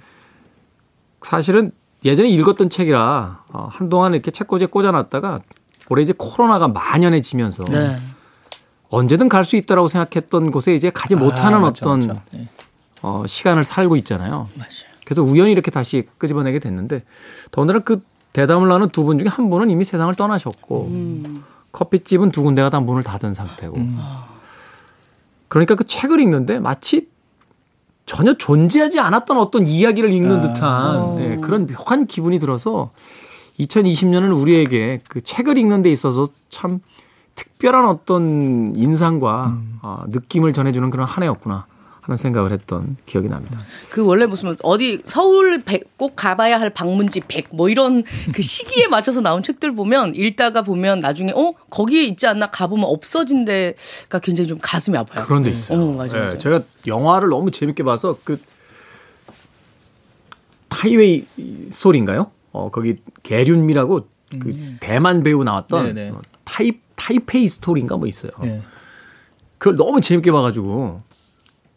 [1.24, 1.72] 사실은
[2.04, 5.42] 예전에 읽었던 책이라 어, 한동안 이렇게 책꽂이에 꽂아놨다가
[5.90, 7.98] 올해 이제 코로나가 만연해지면서 네.
[8.90, 12.22] 언제든 갈 수 있다라고 생각했던 곳에 이제 가지 못하는 아, 맞죠, 어떤 맞죠.
[12.34, 12.48] 네.
[13.02, 14.50] 어, 시간을 살고 있잖아요.
[14.56, 14.70] 맞아요.
[15.06, 17.04] 그래서 우연히 이렇게 다시 끄집어내게 됐는데
[17.52, 18.02] 더군다나 그
[18.34, 21.44] 대담을 나눈 두 분 중에 한 분은 이미 세상을 떠나셨고 음.
[21.72, 23.78] 커피집은 두 군데가 다 문을 닫은 상태고
[25.48, 27.10] 그러니까 그 책을 읽는데 마치
[28.06, 30.42] 전혀 존재하지 않았던 어떤 이야기를 읽는 아.
[30.42, 32.92] 듯한 예, 그런 묘한 기분이 들어서
[33.60, 36.80] 2020년은 우리에게 그 책을 읽는 데 있어서 참
[37.36, 41.66] 특별한 어떤 인상과 어, 느낌을 전해주는 그런 한 해였구나
[42.02, 43.60] 하는 생각을 했던 기억이 납니다.
[43.90, 49.22] 그 원래 무슨 어디 서울 백꼭 가봐야 할 방문지 100 뭐 이런 그 시기에 맞춰서
[49.22, 54.58] 나온 책들 보면 읽다가 보면 나중에 어 거기에 있지 않나 가보면 없어진 데가 굉장히 좀
[54.62, 55.26] 가슴이 아파요.
[55.26, 55.80] 그런 데 있어요.
[55.80, 56.38] 어, 맞아요, 예, 맞아요.
[56.40, 58.40] 제가 영화를 너무 재밌게 봐서 그
[60.70, 61.26] 타이웨이
[61.70, 62.32] 스토리인가요?
[62.52, 64.08] 어 거기 계륜미라고
[64.40, 66.10] 그 대만 배우 나왔던 네네.
[66.12, 68.32] 어, 타이 타이페이 스토리인가 뭐 있어요.
[68.42, 68.62] 네.
[69.58, 71.02] 그걸 너무 재밌게 봐가지고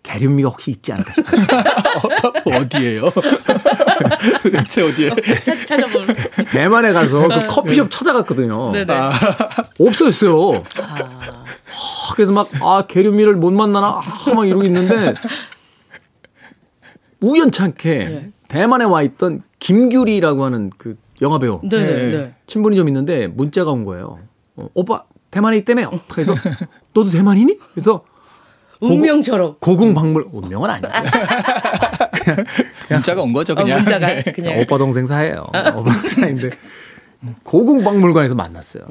[0.05, 1.43] 계륜미가 혹시 있지 않을까 싶어요.
[2.61, 3.11] 어디예요?
[4.53, 5.11] 대체 어디에?
[5.43, 6.07] 찾- 찾아볼.
[6.53, 8.71] 대만에 가서 그 커피숍 찾아갔거든요.
[8.73, 8.95] 네네.
[9.81, 10.63] 없어졌어요.
[10.77, 14.01] 하, 그래서 막, 아, 계류미를 못 만나나?
[14.03, 15.15] 아, 막 이러고 있는데,
[17.21, 18.33] 우연찮게 네.
[18.49, 21.61] 대만에 와 있던 김규리라고 하는 그 영화 배우.
[21.63, 21.85] 네네.
[21.87, 22.11] 네.
[22.19, 22.35] 네.
[22.47, 24.19] 친분이 좀 있는데 문자가 온 거예요.
[24.57, 25.91] 어, 오빠, 대만에 있다며?
[26.09, 26.35] 그래서,
[26.93, 27.59] 너도 대만이니?
[27.73, 28.05] 그래서,
[28.85, 29.57] 운명처럼.
[29.61, 31.03] 고궁박물, 운명은 아니야.
[32.91, 33.79] 문자가 온 거죠 어, 그냥.
[33.79, 34.23] 문자가 네.
[34.33, 35.47] 그냥 오빠 동생 사이예요.
[35.77, 36.51] 오빠 사이인데
[37.43, 38.85] 고궁박물관에서 만났어요.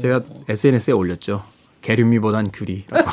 [0.00, 1.42] 제가 SNS에 올렸죠.
[1.80, 3.10] 계륜미보단 규리라고.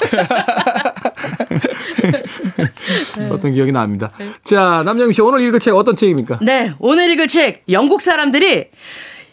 [3.23, 4.11] 썼던 기억이 납니다.
[4.43, 6.39] 자, 남정미 씨 오늘 읽을 책 어떤 책입니까?
[6.41, 8.65] 네, 오늘 읽을 책 영국 사람들이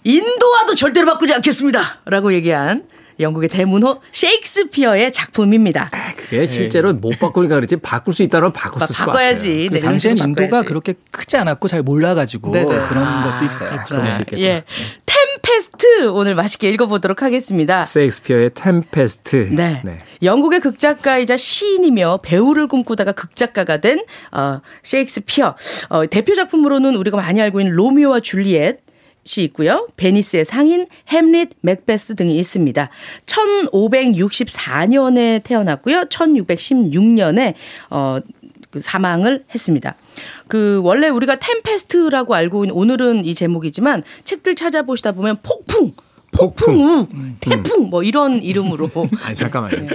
[0.04, 2.84] 인도와도 절대로 바꾸지 않겠습니다라고 얘기한
[3.20, 5.90] 영국의 대문호 셰익스피어의 작품입니다.
[6.16, 8.92] 그게 실제로 못 바꾸니까 그렇지 바꿀 수 있다면 바꿀 수.
[8.92, 9.68] 바꿔야지.
[9.68, 10.68] 그 네, 당시엔 이런 식으로 인도가 바꿔야지.
[10.68, 12.88] 그렇게 크지 않았고 잘 몰라가지고 네네.
[12.88, 13.82] 그런 것도 있어요.
[13.86, 14.40] 그런 것도 있겠구나.
[14.40, 14.64] 예.
[15.06, 17.84] 템페스트 오늘 맛있게 읽어보도록 하겠습니다.
[17.84, 19.50] 셰익스피어의 템페스트.
[19.52, 19.82] 네.
[20.22, 25.56] 영국의 극작가이자 시인이며 배우를 꿈꾸다가 극작가가 된 어, 셰익스피어.
[25.90, 28.80] 어, 대표 작품으로는 우리가 많이 알고 있는 로미오와 줄리엣.
[29.24, 29.86] 이 있고요.
[29.96, 32.90] 베니스의 상인, 햄릿, 맥베스 등이 있습니다.
[33.26, 36.06] 1564년에 태어났고요.
[36.06, 37.54] 1616년에
[37.90, 38.18] 어,
[38.70, 39.94] 그 사망을 했습니다.
[40.48, 45.92] 그 원래 우리가 템페스트라고 알고 있는 오늘은 이 제목이지만 책들 찾아보시다 보면 폭풍,
[46.32, 47.06] 폭풍, 우,
[47.40, 48.90] 태풍 뭐 이런 이름으로
[49.22, 49.76] 아니 잠깐만요.
[49.82, 49.88] 네.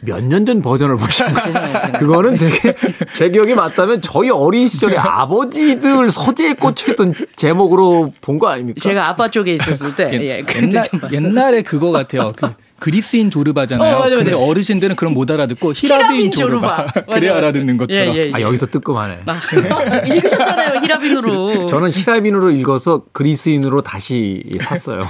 [0.00, 1.92] 몇년전 버전을 보시는 거예요.
[1.98, 2.74] 그거는 되게
[3.14, 8.78] 제 기억이 맞다면 저희 어린 시절에 아버지들 서재에 꽂혀있던 제목으로 본 거 아닙니까?
[8.80, 10.84] 제가 아빠 쪽에 있었을 때 예, 그때 옛날.
[11.12, 12.30] 옛날에 그거 같아요.
[12.36, 13.96] 그 그리스인 조르바잖아요.
[13.96, 14.24] 어, 맞아, 맞아.
[14.24, 16.76] 근데 어르신들은 그럼 못 알아듣고 히라빈, 히라빈 조르바.
[16.86, 16.92] 조르바.
[17.14, 17.76] 그래 맞아, 알아듣는.
[17.76, 18.14] 것처럼.
[18.14, 18.32] 예, 예, 예.
[18.34, 19.20] 아 여기서 뜨끔하네.
[19.26, 19.40] 아,
[20.06, 21.66] 읽으셨잖아요 히라빈으로.
[21.68, 25.06] 저는 히라빈으로 읽어서 그리스인으로 다시 샀어요.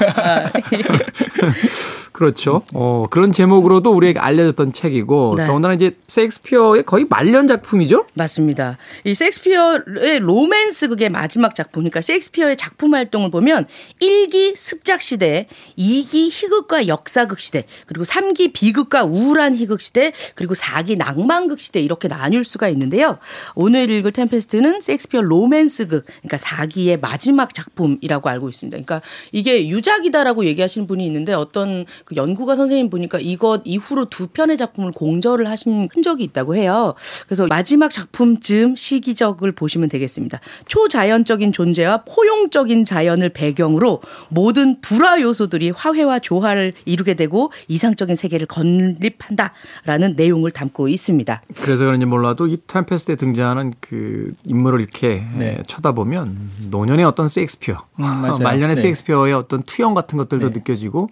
[2.17, 2.63] 그렇죠.
[2.73, 5.45] 어, 그런 제목으로도 우리에게 알려졌던 책이고 네.
[5.45, 8.07] 더군다나 이제 셰익스피어의 거의 말년 작품이죠.
[8.15, 8.79] 맞습니다.
[9.05, 13.67] 이 셰익스피어의 로맨스 극의 마지막 작품, 그러니까 셰익스피어의 작품 활동을 보면
[14.01, 15.47] 1기 습작 시대,
[15.79, 22.09] 2기 희극과 역사극 시대, 그리고 3기 비극과 우울한 희극 시대, 그리고 4기 낭만극 시대 이렇게
[22.09, 23.19] 나뉠 수가 있는데요.
[23.55, 28.75] 오늘 읽을 템페스트는 셰익스피어 로맨스 극, 그러니까 4기의 마지막 작품이라고 알고 있습니다.
[28.75, 29.03] 그러니까
[29.33, 34.93] 이게 유작이다라고 얘기하시는 분이 있는데 어떤 그 연구가 선생님 보니까 이것 이후로 두 편의 작품을
[34.93, 36.95] 공저를 하신 흔적이 있다고 해요.
[37.27, 40.39] 그래서 마지막 작품쯤 시기적으로 보시면 되겠습니다.
[40.69, 50.15] 초자연적인 존재와 포용적인 자연을 배경으로 모든 불화 요소들이 화해와 조화를 이루게 되고 이상적인 세계를 건립한다라는
[50.17, 51.43] 내용을 담고 있습니다.
[51.57, 55.59] 그래서 그런지 몰라도 이 템페스트에 등장하는 그 인물을 이렇게 네.
[55.67, 58.05] 쳐다보면 노년의 어떤 셰익스피어, 음.
[58.41, 58.81] 말년의 네.
[58.81, 60.59] 셰익스피어의 어떤 투영 같은 것들도 네.
[60.61, 61.09] 느껴지고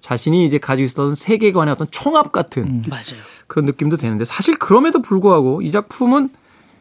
[0.00, 2.82] 자신이 이제 가지고 있었던 세계관의 어떤 총합 같은 음.
[2.88, 3.20] 맞아요.
[3.46, 6.30] 그런 느낌도 되는데 사실 그럼에도 불구하고 이 작품은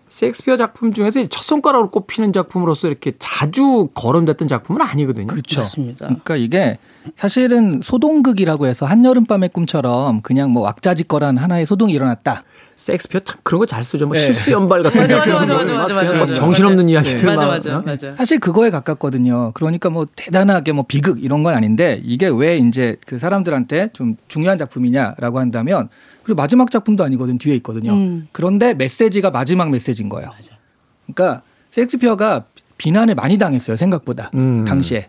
[0.09, 5.27] 셰익스피어 작품 중에서 첫 손가락으로 꼽히는 작품으로서 이렇게 자주 거론됐던 작품은 아니거든요.
[5.27, 5.61] 그렇죠.
[5.61, 6.05] 맞습니다.
[6.07, 6.77] 그러니까 이게
[7.15, 12.43] 사실은 소동극이라고 해서 한여름밤의 꿈처럼 그냥 뭐 왁자지껄한 하나의 소동이 일어났다.
[12.75, 14.07] 셰익스피어 참 그런 거 잘 쓰죠.
[14.07, 14.21] 뭐 네.
[14.21, 16.33] 실수 연발 같은 맞아, 맞아, 맞아, 맞아, 맞아, 막 맞아.
[16.33, 16.91] 정신없는 맞아.
[16.91, 17.83] 이야기들 맞아, 막, 맞아, 어?
[17.85, 18.15] 맞아.
[18.15, 19.51] 사실 그거에 가깝거든요.
[19.53, 24.57] 그러니까 뭐 대단하게 뭐 비극 이런 건 아닌데 이게 왜 이제 그 사람들한테 좀 중요한
[24.57, 25.89] 작품이냐라고 한다면
[26.29, 27.91] 그리고 마지막 작품도 아니거든 뒤에 있거든요.
[27.91, 28.27] 음.
[28.31, 30.29] 그런데 메시지가 마지막 메시지인 거예요.
[31.11, 32.45] 그러니까 섹스피어가
[32.77, 34.63] 비난을 많이 당했어요 생각보다 음.
[34.63, 35.07] 당시에.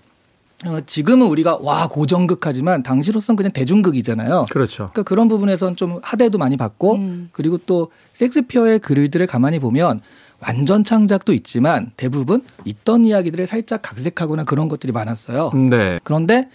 [0.65, 4.47] 어, 지금은 우리가 와 고전극하지만 당시로선 그냥 대중극이잖아요.
[4.51, 4.91] 그렇죠.
[4.93, 7.29] 그러니까 그런 부분에선 좀 하대도 많이 받고 음.
[7.33, 10.01] 그리고 또 섹스피어의 글들을 가만히 보면
[10.39, 15.53] 완전 창작도 있지만 대부분 있던 이야기들을 살짝 각색하거나 그런 것들이 많았어요.
[15.69, 16.01] 네.
[16.03, 16.49] 그런데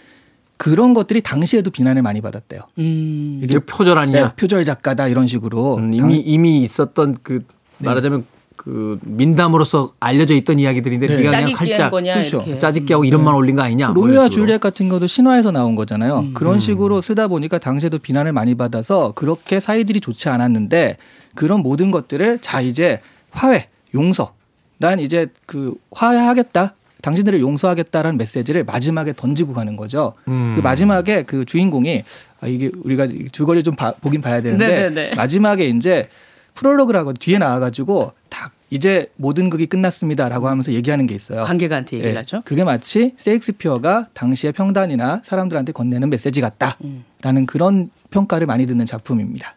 [0.56, 2.60] 그런 것들이 당시에도 비난을 많이 받았대요.
[2.78, 3.40] 음.
[3.42, 4.20] 이게 표절 아니냐?
[4.28, 7.44] 네, 표절 작가다 이런 식으로 음, 당- 이미 이미 있었던 그
[7.78, 8.24] 말하자면
[8.56, 11.16] 그 민담으로서 알려져 있던 이야기들인데 네.
[11.18, 12.58] 네가 그냥 살짝 거냐 그렇죠.
[12.58, 13.90] 짜집기 하고 이름만 올린 거 아니냐?
[13.90, 14.28] 뭐 식으로.
[14.30, 16.18] 줄리엣 같은 것도 신화에서 나온 거잖아요.
[16.20, 16.34] 음.
[16.34, 20.96] 그런 식으로 쓰다 보니까 당시에도 비난을 많이 받아서 그렇게 사이들이 좋지 않았는데
[21.34, 24.32] 그런 모든 것들을 자 이제 화해, 용서.
[24.78, 26.74] 난 이제 그 화해하겠다.
[27.06, 30.12] 당신들을 용서하겠다라는 메시지를 마지막에 던지고 가는 거죠.
[30.26, 30.54] 음.
[30.56, 32.02] 그 마지막에 그 주인공이
[32.40, 35.14] 아 이게 우리가 줄거리 좀 봐- 보긴 봐야 되는데 네네네.
[35.14, 36.08] 마지막에 이제
[36.54, 41.44] 프롤로그라고 뒤에 나와가지고 딱 이제 모든 극이 끝났습니다라고 하면서 얘기하는 게 있어요.
[41.44, 42.42] 관객한테 얘기를 예, 하죠.
[42.44, 49.54] 그게 마치 세익스피어가 당시의 평단이나 사람들한테 건네는 메시지 같다라는 그런 평가를 많이 듣는 작품입니다.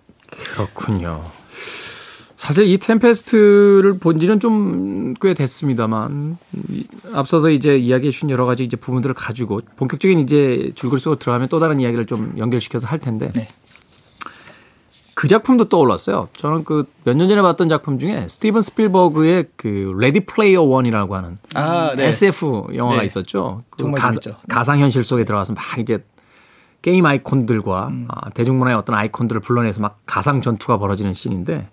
[0.53, 1.23] 그렇군요.
[2.49, 6.37] 사실 이 템페스트를 본 지는 좀 꽤 됐습니다만
[6.69, 11.47] 이- 앞서서 이제 이야기해 주신 여러 가지 이제 부분들을 가지고 본격적인 이제 줄거리 속으로 들어가면
[11.49, 13.47] 또 다른 이야기를 좀 연결시켜서 할 텐데 네.
[15.13, 16.29] 그 작품도 떠올랐어요.
[16.37, 21.37] 저는 그 몇 년 전에 봤던 작품 중에 스티븐 스필버그의 그 레디 플레이어 원이라고 하는
[21.53, 22.07] 아, 네.
[22.07, 23.05] SF 영화가 네.
[23.05, 23.63] 있었죠.
[23.69, 24.09] 그 정말 가.
[24.11, 24.31] 네.
[24.47, 26.03] 가상 현실 속에 들어가서 막 이제
[26.81, 28.07] 게임 아이콘들과 음.
[28.09, 31.67] 아, 대중문화의 어떤 아이콘들을 불러내서 막 가상 전투가 벌어지는 씬인데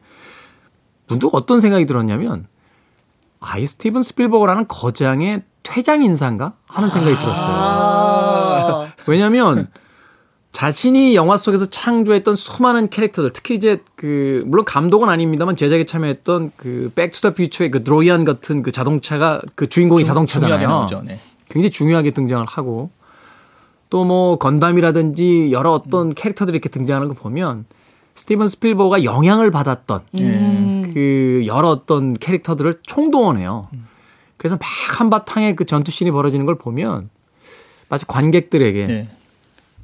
[1.09, 2.47] 문득 어떤 생각이 들었냐면
[3.40, 7.47] 아이 스티븐 스필버그라는 거장의 퇴장 인사인가 하는 생각이 들었어요.
[7.49, 8.88] 아.
[9.07, 9.69] 왜냐하면
[10.53, 16.90] 자신이 영화 속에서 창조했던 수많은 캐릭터들, 특히 이제 그 물론 감독은 아닙니다만 제작에 참여했던 그
[16.95, 20.69] 백투더 퓨처의 그 드로리안 같은 그 자동차가 그 주인공이 중요하게 자동차잖아요.
[20.69, 21.03] 나오죠.
[21.05, 21.21] 네.
[21.51, 22.90] 굉장히 중요하게 등장을 하고
[23.90, 27.66] 또 뭐 건담이라든지 여러 어떤 캐릭터들이 이렇게 등장하는 거 보면
[28.16, 30.90] 스티븐 스필버가 영향을 받았던 음.
[30.92, 33.68] 그 여러 어떤 캐릭터들을 총동원해요.
[34.37, 34.66] 그래서 막
[34.98, 37.11] 한바탕에 그 전투씬이 벌어지는 걸 보면
[37.88, 39.09] 마치 관객들에게 네.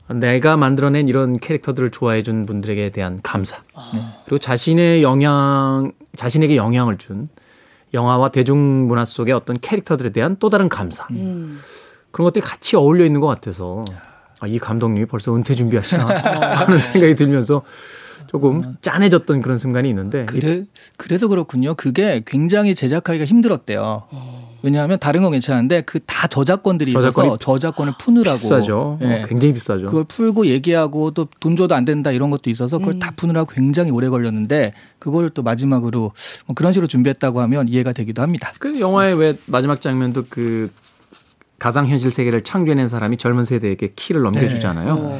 [0.08, 3.62] 내가 만들어낸 이런 캐릭터들을 좋아해 준 분들에게 대한 감사.
[4.24, 7.28] 그리고 자신의 영향, 자신에게 영향을 준
[7.94, 11.06] 영화와 대중문화 속의 어떤 캐릭터들에 대한 또 다른 감사.
[12.10, 13.84] 그런 것들이 같이 어울려 있는 것 같아서
[14.40, 16.04] 아, 이 감독님이 벌써 은퇴 준비하시나
[16.58, 17.62] 하는 생각이 들면서
[18.32, 20.64] 조금 짠해졌던 그런 순간이 있는데 그래,
[20.96, 21.74] 그래서 그렇군요.
[21.74, 24.04] 그게 굉장히 제작하기가 힘들었대요.
[24.62, 28.98] 왜냐하면 다른 건 괜찮은데 그 다 저작권들이 있어서 저작권을 푸느라고 비싸죠.
[29.02, 29.22] 예.
[29.22, 29.86] 어, 굉장히 비싸죠.
[29.86, 33.90] 그걸 풀고 얘기하고 또 돈 줘도 안 된다 이런 것도 있어서 그걸 다 푸느라고 굉장히
[33.90, 36.12] 오래 걸렸는데 그걸 또 마지막으로
[36.46, 38.52] 뭐 그런 식으로 준비했다고 하면 이해가 되기도 합니다.
[38.60, 40.70] 그 영화의 왜 마지막 장면도 그
[41.58, 45.18] 가상현실 세계를 창조해낸 사람이 젊은 세대에게 키를 넘겨주잖아요.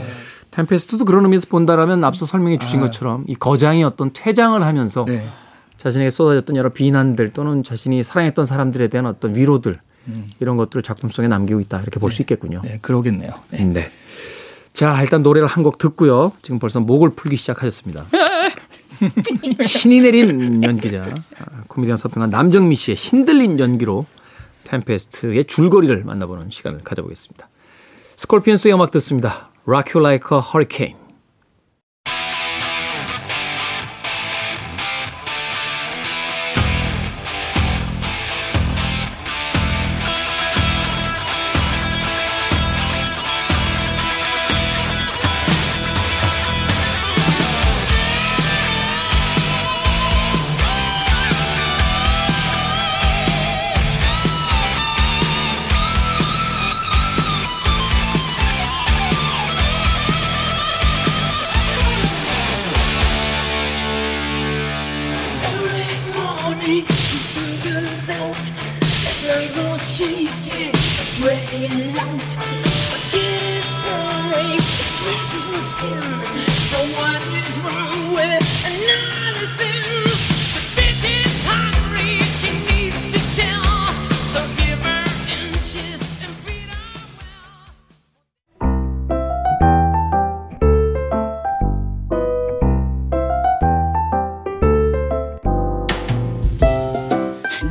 [0.53, 2.83] 템페스트도 그런 의미에서 본다라면 앞서 설명해 주신 아.
[2.85, 5.27] 것처럼 이 거장이 어떤 퇴장을 하면서 네.
[5.79, 9.81] 자신에게 쏟아졌던 여러 비난들 또는 자신이 사랑했던 사람들에 대한 어떤 위로들
[10.41, 12.61] 이런 것들을 작품 속에 남기고 있다 이렇게 볼수 있겠군요.
[12.63, 13.33] 네, 그러겠네요.
[13.51, 13.65] 네.
[13.65, 13.91] 네.
[14.73, 16.33] 자, 일단 노래를 한 곡 듣고요.
[16.43, 18.07] 지금 벌써 목을 풀기 시작하셨습니다.
[19.65, 24.07] 신이 내린 연기자, 아, 코미디언 서평한 남정미 씨의 신들린 연기로
[24.65, 27.49] 템페스트의 줄거리를 만나보는 시간을 가져보겠습니다.
[28.17, 29.52] 스콜피언스의 음악 듣습니다.
[29.65, 31.02] Rocky Like a Hurricane.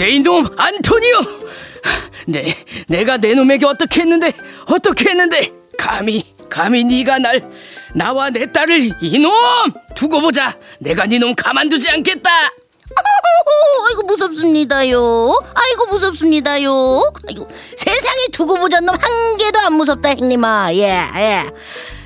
[0.02, 1.20] 내 이놈 안토니오.
[2.26, 2.56] 네,
[2.88, 4.32] 내가 내 놈에게 어떻게 했는데
[4.66, 7.40] 어떻게 했는데 감히 감히 네가 날
[7.94, 9.32] 나와 내 딸을 이놈
[9.94, 10.58] 두고 보자.
[10.80, 12.32] 내가 네 놈 가만두지 않겠다.
[13.90, 15.34] 아이고 무섭습니다요.
[15.54, 16.72] 아이고 무섭습니다요.
[17.28, 17.48] 아이고
[17.78, 20.74] 세상에 두고 보자 놈 한 개도 안 무섭다 형님아.
[20.74, 21.46] 예 예.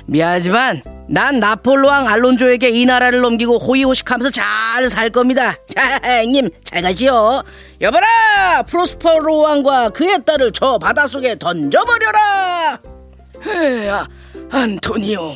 [0.06, 5.56] 미안하지만 난 나폴로 왕 알론조에게 이 나라를 넘기고 호의호식하면서 잘 살 겁니다.
[5.74, 7.42] 자, 형님 잘 가시오.
[7.80, 12.78] 여봐라, 프로스퍼로 왕과 그의 딸을 저 바닷속에 던져버려라.
[13.46, 14.06] 헤, 아,
[14.50, 15.34] 안토니오.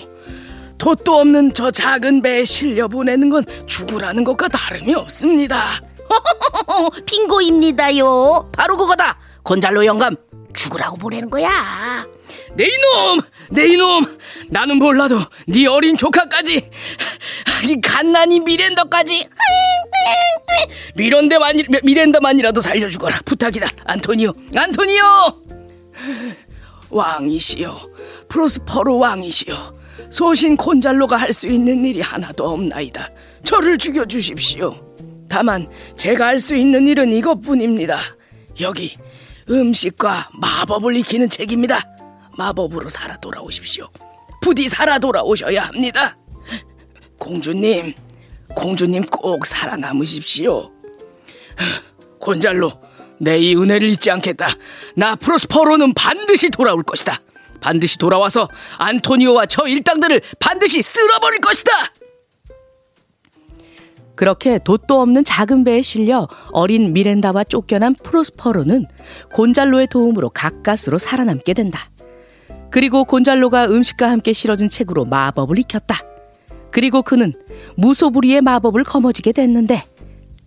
[0.77, 5.81] 돛도 없는 저 작은 배에 실려 보내는 건 죽으라는 것과 다름이 없습니다.
[7.07, 8.51] 빙고입니다요.
[8.53, 9.19] 바로 그거다.
[9.43, 10.17] 곤잘로 영감
[10.53, 12.05] 죽으라고 보내는 거야.
[12.55, 13.21] 내 이놈,
[13.51, 14.19] 내 이놈.
[14.49, 16.71] 나는 몰라도 네 어린 조카까지,
[17.69, 19.29] 이 갓난이 미랜더까지.
[20.95, 25.05] 미련대만 미랜더만이라도 살려주거라 부탁이다, 안토니오, 안토니오.
[26.91, 27.89] 왕이시여,
[28.29, 29.81] 프로스퍼로 왕이시여.
[30.11, 33.11] 소신 콘잘로가 할 수 있는 일이 하나도 없나이다.
[33.45, 34.75] 저를 죽여주십시오.
[35.29, 38.01] 다만 제가 할 수 있는 일은 이것뿐입니다.
[38.61, 38.97] 여기
[39.49, 41.85] 음식과 마법을 익히는 책입니다.
[42.45, 43.89] 마법으로 살아 돌아오십시오.
[44.41, 46.17] 부디 살아 돌아오셔야 합니다.
[47.19, 47.93] 공주님,
[48.57, 50.71] 공주님 꼭 살아남으십시오.
[52.19, 52.73] 곤잘로,
[53.19, 54.49] 내 이 은혜를 잊지 않겠다.
[54.97, 57.21] 나 프로스퍼로는 반드시 돌아올 것이다.
[57.61, 61.93] 반드시 돌아와서 안토니오와 저 일당들을 반드시 쓸어버릴 것이다.
[64.15, 68.87] 그렇게 돛도 없는 작은 배에 실려 어린 미렌다와 쫓겨난 프로스퍼로는
[69.33, 71.91] 곤잘로의 도움으로 가까스로 살아남게 된다.
[72.71, 76.01] 그리고 곤잘로가 음식과 함께 실어준 책으로 마법을 익혔다.
[76.71, 77.33] 그리고 그는
[77.77, 79.85] 무소불위의 마법을 거머쥐게 됐는데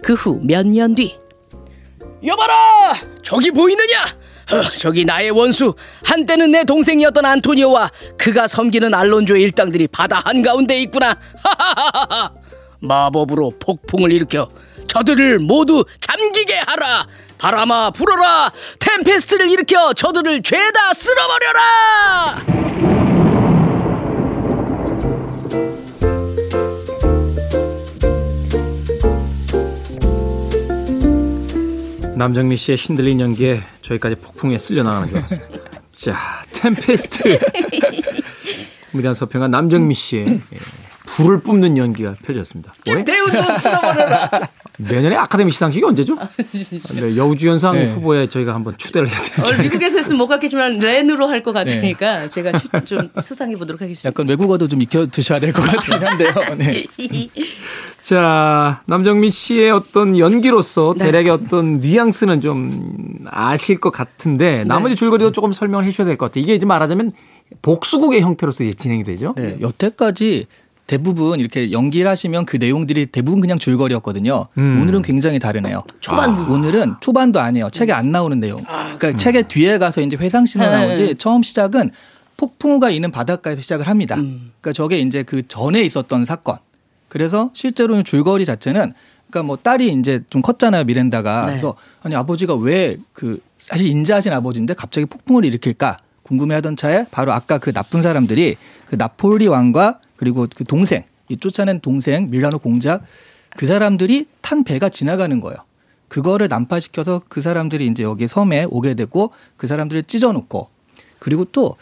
[0.02, 1.18] 그 후 몇 년 뒤
[2.26, 2.94] 여봐라!
[3.22, 4.04] 저기 보이느냐?
[4.54, 5.74] 어, 저기 나의 원수
[6.06, 12.32] 한때는 내 동생이었던 안토니오와 그가 섬기는 알론조의 일당들이 바다 한가운데 있구나 하하하하
[12.80, 14.48] 마법으로 폭풍을 일으켜
[14.88, 17.06] 저들을 모두 잠기게 하라
[17.44, 22.42] 바람아 불어라 템페스트를 일으켜 저들을 죄다 쓸어버려라
[32.16, 35.60] 남정미 씨의 신들린 연기에 저희까지 폭풍에 쓸려 나가는 줄 알았습니다.
[35.94, 36.16] 자,
[36.54, 37.40] 템페스트.
[38.94, 40.40] 무대한 서평가 남정미 씨의 예,
[41.16, 42.74] 불을 뿜는 연기가 펼쳐졌습니다.
[42.88, 43.04] 왜?
[43.04, 44.30] 대우도 쓸어버려라
[44.80, 46.18] 내년에 아카데미 시상식이 언제죠?
[46.96, 47.86] 네, 여우주연상 네.
[47.94, 52.30] 후보에 저희가 한번 추대를 해야 되는 어, 미국에서 했으면 못 갔겠지만 렌으로 할 것 같으니까
[52.30, 56.32] 제가 시- 좀 수상해 보도록 하겠습니다 약간 외국어도 좀 익혀 두셔야 될 것 같긴 한데요.
[56.58, 56.86] 네.
[58.02, 61.06] 자, 남정민 씨의 어떤 연기로서 네.
[61.06, 66.26] 대략의 어떤 뉘앙스는 좀 아실 것 같은데 나머지 줄거리도 조금 설명을 해 주셔야 될 것
[66.28, 66.44] 같아요.
[66.44, 67.12] 이게 이제 말하자면
[67.62, 69.34] 복수국의 형태로서 진행이 되죠.
[69.38, 70.48] 네, 여태까지
[70.88, 74.48] 대부분 이렇게 연기를 하시면 그 내용들이 대부분 그냥 줄거리였거든요.
[74.58, 74.82] 음.
[74.82, 75.84] 오늘은 굉장히 다르네요.
[76.02, 76.52] 초반부.
[76.54, 77.70] 오늘은 초반도 아니에요.
[77.70, 78.64] 책에 안 나오는 내용.
[78.98, 80.86] 그러니까 책의 뒤에 가서 이제 회상신화 네.
[80.86, 81.92] 나오지 처음 시작은
[82.38, 84.16] 폭풍우가 있는 바닷가에서 시작을 합니다.
[84.16, 86.58] 그러니까 저게 이제 그 전에 있었던 사건.
[87.08, 88.92] 그래서 실제로는 줄거리 자체는
[89.30, 91.52] 그러니까 뭐 딸이 이제 좀 컸잖아요 미렌다가 네.
[91.54, 97.58] 그래서 아니 아버지가 왜 그 사실 인자하신 아버지인데 갑자기 폭풍을 일으킬까 궁금해하던 차에 바로 아까
[97.60, 103.04] 그 나쁜 사람들이 그 나폴리 왕과 그리고 그 동생 이 쫓아낸 동생 밀라노 공작
[103.58, 105.58] 그 사람들이 탄 배가 지나가는 거예요.
[106.08, 110.70] 그거를 난파시켜서 그 사람들이 이제 여기 섬에 오게 되고 그 사람들을 찢어놓고
[111.20, 111.76] 그리고 또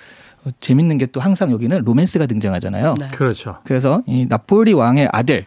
[0.44, 2.96] 어, 재밌는 게 또 항상 여기는 로맨스가 등장하잖아요.
[2.98, 3.08] 네.
[3.10, 3.58] 그렇죠.
[3.64, 5.46] 그래서 이 나폴리 왕의 아들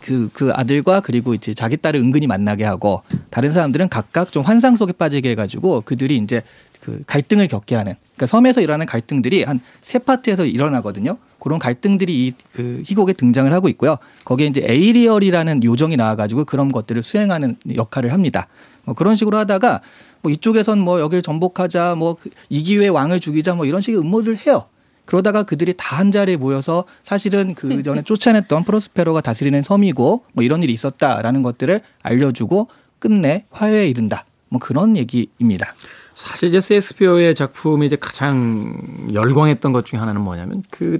[0.00, 4.76] 그, 그 아들과 그리고 이제 자기 딸을 은근히 만나게 하고 다른 사람들은 각각 좀 환상
[4.76, 6.40] 속에 빠지게 해가지고 그들이 이제
[6.80, 11.18] 그 갈등을 겪게 하는 그러니까 섬에서 일어나는 갈등들이 한 세 파트에서 일어나거든요.
[11.44, 13.96] 그런 갈등들이 이 그 희곡에 등장을 하고 있고요.
[14.24, 18.48] 거기에 이제 에이리얼이라는 요정이 나와가지고 그런 것들을 수행하는 역할을 합니다.
[18.84, 19.80] 뭐 그런 식으로 하다가
[20.22, 22.16] 뭐 이쪽에선 뭐 여길 전복하자 뭐
[22.48, 24.66] 이 기회에 왕을 죽이자 뭐 이런 식의 음모를 해요.
[25.04, 30.62] 그러다가 그들이 다 한 자리에 모여서 사실은 그 전에 쫓아냈던 프로스페로가 다스리는 섬이고 뭐 이런
[30.62, 32.68] 일이 있었다라는 것들을 알려주고
[32.98, 34.24] 끝내 화해에 이른다.
[34.48, 35.74] 뭐 그런 얘기입니다.
[36.14, 38.76] 사실 이제 셰익스피어의 작품이 이제 가장
[39.12, 40.98] 열광했던 것 중에 하나는 뭐냐면 그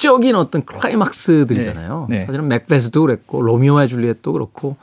[0.00, 2.06] 극적인 어떤 클라이막스들이잖아요.
[2.08, 2.24] 네, 네.
[2.24, 4.76] 사실은 맥베스도 그랬고 로미오와 줄리엣도 그렇고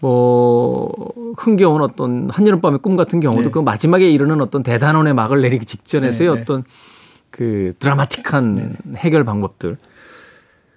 [0.00, 0.92] 뭐
[1.38, 3.50] 흥겨운 어떤 한여름밤의 꿈 같은 경우도 네.
[3.50, 6.42] 그 마지막에 이르는 어떤 대단원의 막을 내리기 직전에서의 네, 네.
[6.42, 6.64] 어떤
[7.30, 9.76] 그 드라마틱한 해결 방법들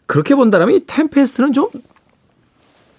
[0.06, 1.70] 그렇게 본다면 이 템페스트는 좀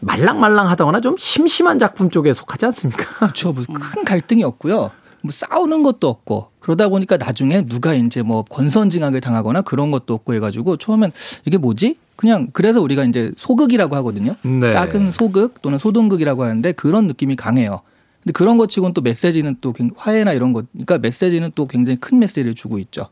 [0.00, 3.04] 말랑말랑하다거나 좀 심심한 작품 쪽에 속하지 않습니까?
[3.18, 3.52] 그렇죠.
[3.52, 4.90] 무슨 큰 갈등이 없고요.
[5.24, 10.34] 뭐 싸우는 것도 없고 그러다 보니까 나중에 누가 이제 뭐 권선징악을 당하거나 그런 것도 없고
[10.34, 11.12] 해가지고 처음엔
[11.46, 11.96] 이게 뭐지?
[12.14, 14.36] 그냥 그래서 우리가 이제 소극이라고 하거든요.
[14.42, 14.70] 네.
[14.70, 17.80] 작은 소극 또는 소동극이라고 하는데 그런 느낌이 강해요.
[18.22, 21.96] 근데 그런 것 치고는 또 메시지는 또 굉- 화해나 이런 것, 그러니까 메시지는 또 굉장히
[21.96, 23.08] 큰 메시지를 주고 있죠.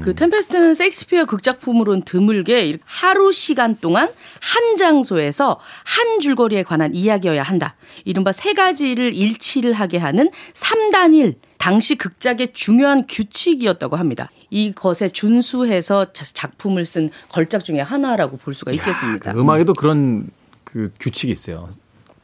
[0.00, 4.08] 그 템페스트는 셰익스피어 극작품으로는 드물게 하루 시간 동안
[4.40, 7.74] 한 장소에서 한 줄거리에 관한 이야기여야 한다.
[8.04, 14.30] 이른바 세 가지를 일치를 하게 하는 3단일 당시 극작의 중요한 규칙이었다고 합니다.
[14.50, 19.32] 이것에 준수해서 자- 작품을 쓴 걸작 중에 하나라고 볼 수가 있겠습니다.
[19.32, 20.28] 그 음악에도 그런
[20.64, 21.68] 그 규칙이 있어요.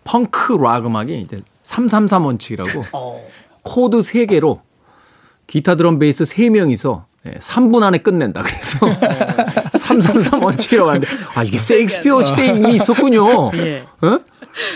[0.04, 3.28] 펑크 락 음악이 이제 333 원칙이라고 어.
[3.62, 4.60] 코드 3개로
[5.46, 8.42] 기타 드럼 베이스 3명이서 3분 안에 끝낸다.
[8.42, 8.78] 그래서
[9.78, 13.50] 333 원칙이라고 하는데 아 이게 세익스피어 시대에 이미 있었군요.
[13.54, 13.84] 예.
[14.00, 14.18] 어?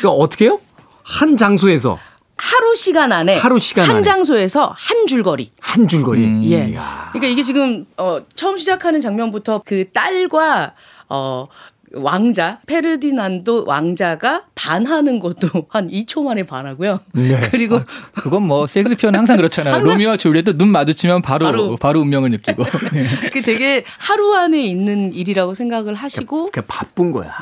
[0.00, 0.60] 그러니까 어떻게 해요?
[1.02, 1.98] 한 장소에서
[2.36, 4.02] 하루 시간 안에 하루 시간 한 안에.
[4.02, 5.50] 장소에서 한 줄거리.
[5.60, 6.50] 한 줄거리.
[6.52, 6.68] 예.
[6.68, 7.08] 이야.
[7.12, 10.74] 그러니까 이게 지금 어 처음 시작하는 장면부터 그 딸과
[11.08, 11.48] 어
[11.96, 17.00] 왕자 페르디난도 왕자가 반하는 것도 한 2초 만에 반하고요.
[17.12, 17.40] 네.
[17.50, 17.80] 그리고
[18.14, 19.74] 그건 뭐 셰익스피어는 항상 그렇잖아요.
[19.74, 22.64] 항상- 로미오와 줄리엣도 눈 마주치면 바로 바로, 바로- 운명을 느끼고.
[23.32, 27.32] 그 되게 하루 안에 있는 일이라고 생각을 하시고 그냥 바쁜 거야.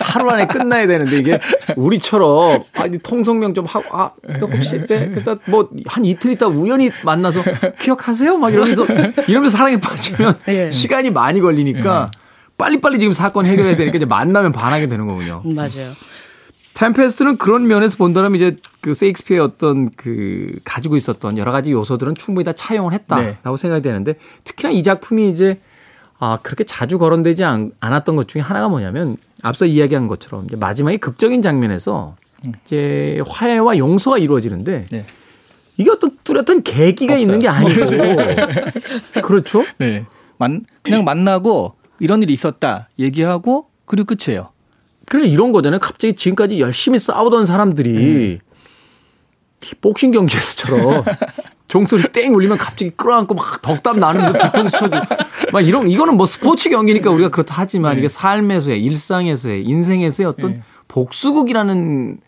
[0.00, 1.38] 하루 안에 끝나야 되는데 이게
[1.76, 4.10] 우리처럼 아니 통성명 좀 하고 아
[4.40, 7.42] 혹시 네, 그다 뭐한 이틀 있다 우연히 만나서
[7.80, 8.36] 기억하세요?
[8.36, 8.84] 막 이러면서
[9.28, 10.70] 이러면서 사랑에 빠지면 예.
[10.70, 12.08] 시간이 많이 걸리니까
[12.62, 15.42] 빨리빨리 지금 사건 해결해야 되니까 이제 만나면 반하게 되는 거군요.
[15.44, 15.94] 음, 맞아요.
[16.74, 22.44] 템페스트는 그런 면에서 본다면 이제 그 세익스피어의 어떤 그 가지고 있었던 여러 가지 요소들은 충분히
[22.44, 23.56] 다 차용을 했다라고 네.
[23.56, 25.58] 생각이 되는데 특히나 이 작품이 이제
[26.20, 30.98] 아 그렇게 자주 거론되지 않, 않았던 것 중에 하나가 뭐냐면 앞서 이야기한 것처럼 이제 마지막에
[30.98, 32.14] 극적인 장면에서
[32.64, 35.04] 이제 화해와 용서가 이루어지는데 네.
[35.78, 37.86] 이게 어떤 뚜렷한 계기가 있는 게 아니고
[39.22, 39.64] 그렇죠?
[39.78, 40.06] 네.
[40.38, 44.48] 만, 그냥 만나고 이런 일이 있었다 얘기하고 그리고 끝이에요.
[45.06, 45.78] 그래 이런 거잖아요.
[45.78, 48.40] 갑자기 지금까지 열심히 싸우던 사람들이
[49.60, 51.04] 이 복싱 경기에서처럼
[51.68, 54.96] 종소리 땡 울리면 갑자기 끌어안고 막 덕담 나누면서 뒤통수 쳐주고
[55.52, 62.18] 막 이런 이거는 뭐 스포츠 경기니까 우리가 그렇다 하지만 이게 삶에서의 일상에서의 인생에서의 어떤 복수극이라는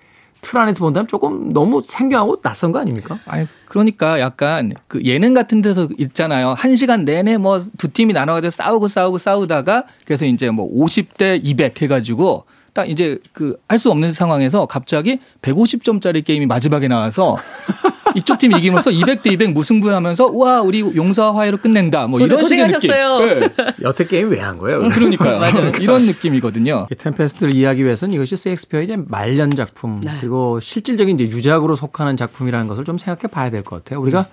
[0.44, 3.18] 틀 안에서 본다면 조금 너무 생경하고 낯선 거 아닙니까?
[3.24, 6.50] 아니 그러니까 약간 그 예능 같은 데서 있잖아요.
[6.56, 11.80] 한 시간 내내 뭐 두 팀이 나눠가지고 싸우고 싸우고 싸우다가 그래서 이제 뭐 50대 200
[11.82, 17.36] 해가지고 딱 이제 그 할 수 없는 상황에서 갑자기 150점짜리 게임이 마지막에 나와서
[18.14, 22.90] 이쪽 팀이 이기면서 200대 200 무승부하면서 와 우리 용서와 화해로 끝낸다 뭐 이런 식의 느낌.
[22.90, 23.50] 네.
[23.82, 24.88] 여태 게임 왜 한 거예요?
[24.88, 25.40] 그러니까요.
[25.80, 26.86] 이런 느낌이거든요.
[26.90, 30.12] 이 템페스트를 이해하기 위해서는 이것이 세익스피어의 이제 말년 작품 네.
[30.20, 34.00] 그리고 실질적인 이제 유작으로 속하는 작품이라는 것을 좀 생각해 봐야 될 것 같아요.
[34.00, 34.26] 우리가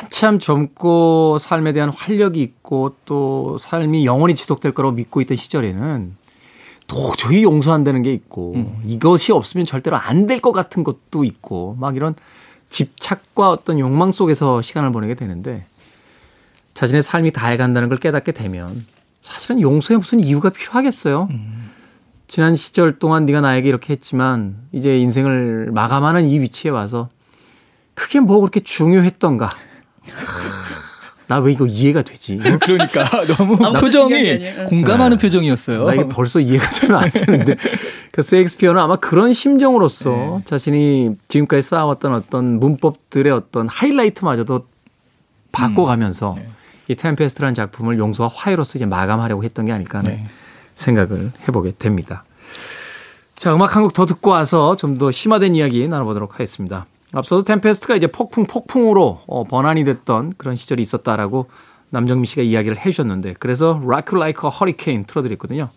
[0.00, 6.16] 한참 젊고 삶에 대한 활력이 있고 또 삶이 영원히 지속될 거라고 믿고 있던 시절에는
[6.86, 8.54] 도저히 용서 안 되는 게 있고
[8.86, 12.14] 이것이 없으면 절대로 안 될 것 같은 것도 있고 막 이런
[12.68, 15.66] 집착과 어떤 욕망 속에서 시간을 보내게 되는데
[16.74, 18.86] 자신의 삶이 다해간다는 걸 깨닫게 되면
[19.22, 21.28] 사실은 용서에 무슨 이유가 필요하겠어요.
[22.28, 27.08] 지난 시절 동안 네가 나에게 이렇게 했지만 이제 인생을 마감하는 이 위치에 와서
[27.94, 29.48] 그게 뭐 그렇게 중요했던가.
[31.28, 32.38] 나 왜 이거 이해가 되지?
[32.62, 33.04] 그러니까
[33.36, 34.64] 너무 표정이.
[34.66, 35.84] 공감하는 표정이었어요.
[35.84, 37.54] 나 이게 벌써 이해가 잘 안 되는데.
[38.12, 44.66] 그 세익스피어는 아마 그런 심정으로서 자신이 지금까지 쌓아왔던 어떤 문법들의 어떤 하이라이트마저도
[45.52, 46.36] 바꿔가면서
[46.88, 50.24] 이 템페스트라는 작품을 용서와 화해로서 이제 마감하려고 했던 게 아닐까 하는 네.
[50.74, 52.24] 생각을 해보게 됩니다.
[53.36, 56.86] 자, 음악 한 곡 더 듣고 와서 좀 더 심화된 이야기 나눠보도록 하겠습니다.
[57.12, 61.48] 앞서도 템페스트가 이제 폭풍 폭풍으로 어, 번안이 됐던 그런 시절이 있었다라고
[61.90, 65.68] 남정미 씨가 이야기를 해주셨는데 그래서 Rock Like a Hurricane 틀어드렸거든요.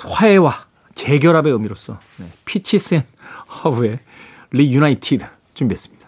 [0.00, 3.02] 화해와 재결합의 의미로서 네, 피치스 앤
[3.64, 4.00] 허브의
[4.50, 6.01] Reunited 준비했습니다.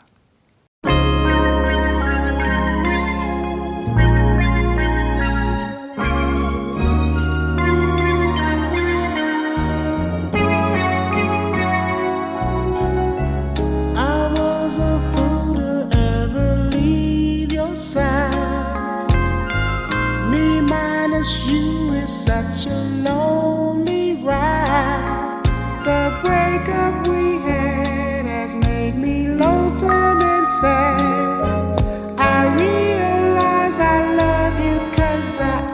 [35.34, 35.73] inside.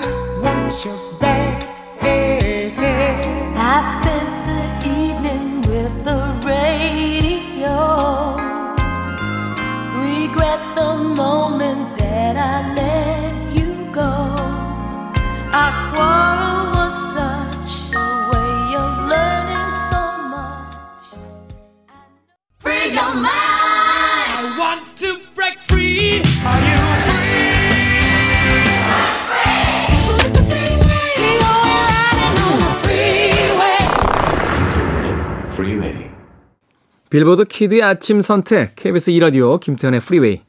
[37.11, 40.43] 빌보드 키드의 아침 선택 KBS 2라디오 김태현의 프리웨이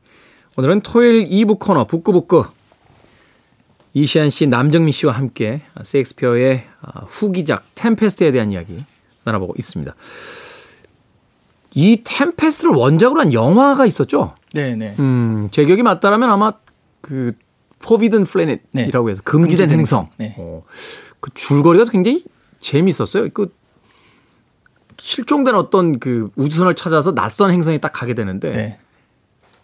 [0.55, 2.45] 오늘은 토요일 2부 코너 북구북구
[3.95, 8.77] 이시안 씨, 남정민 씨와 함께 세익스피어의 아, 후기작 템페스트에 대한 이야기
[9.23, 9.93] 나눠보고 있습니다.
[11.73, 14.35] 이 템페스트를 원작으로 한 영화가 있었죠?
[14.53, 14.95] 네네.
[14.99, 16.53] 음, 제 기억이 맞다라면 아마
[17.01, 17.33] 그
[17.79, 19.99] Forbidden Planet이라고 해서 금지된, 금지된 행성.
[19.99, 20.09] 행성.
[20.17, 20.35] 네.
[20.37, 20.63] 어,
[21.19, 22.23] 그 줄거리가 굉장히
[22.59, 23.29] 재밌었어요.
[23.33, 23.51] 그
[25.01, 28.79] 실종된 어떤 그 우주선을 찾아서 낯선 행성에 딱 가게 되는데 네.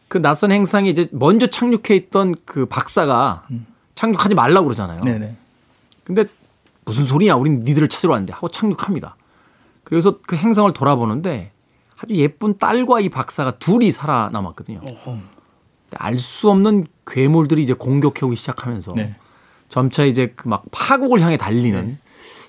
[0.07, 3.45] 그 낯선 행성에 이제 먼저 착륙해 있던 그 박사가
[3.95, 5.01] 착륙하지 말라고 그러잖아요.
[5.01, 5.35] 네네.
[6.03, 6.25] 근데
[6.85, 7.35] 무슨 소리냐?
[7.35, 9.15] 우린 니들을 찾으러 왔는데 하고 착륙합니다.
[9.83, 11.51] 그래서 그 행성을 돌아보는데
[12.01, 14.81] 아주 예쁜 딸과 이 박사가 둘이 살아남았거든요.
[15.95, 19.15] 알 수 없는 괴물들이 이제 공격해오기 시작하면서 네.
[19.69, 21.97] 점차 이제 그 막 파국을 향해 달리는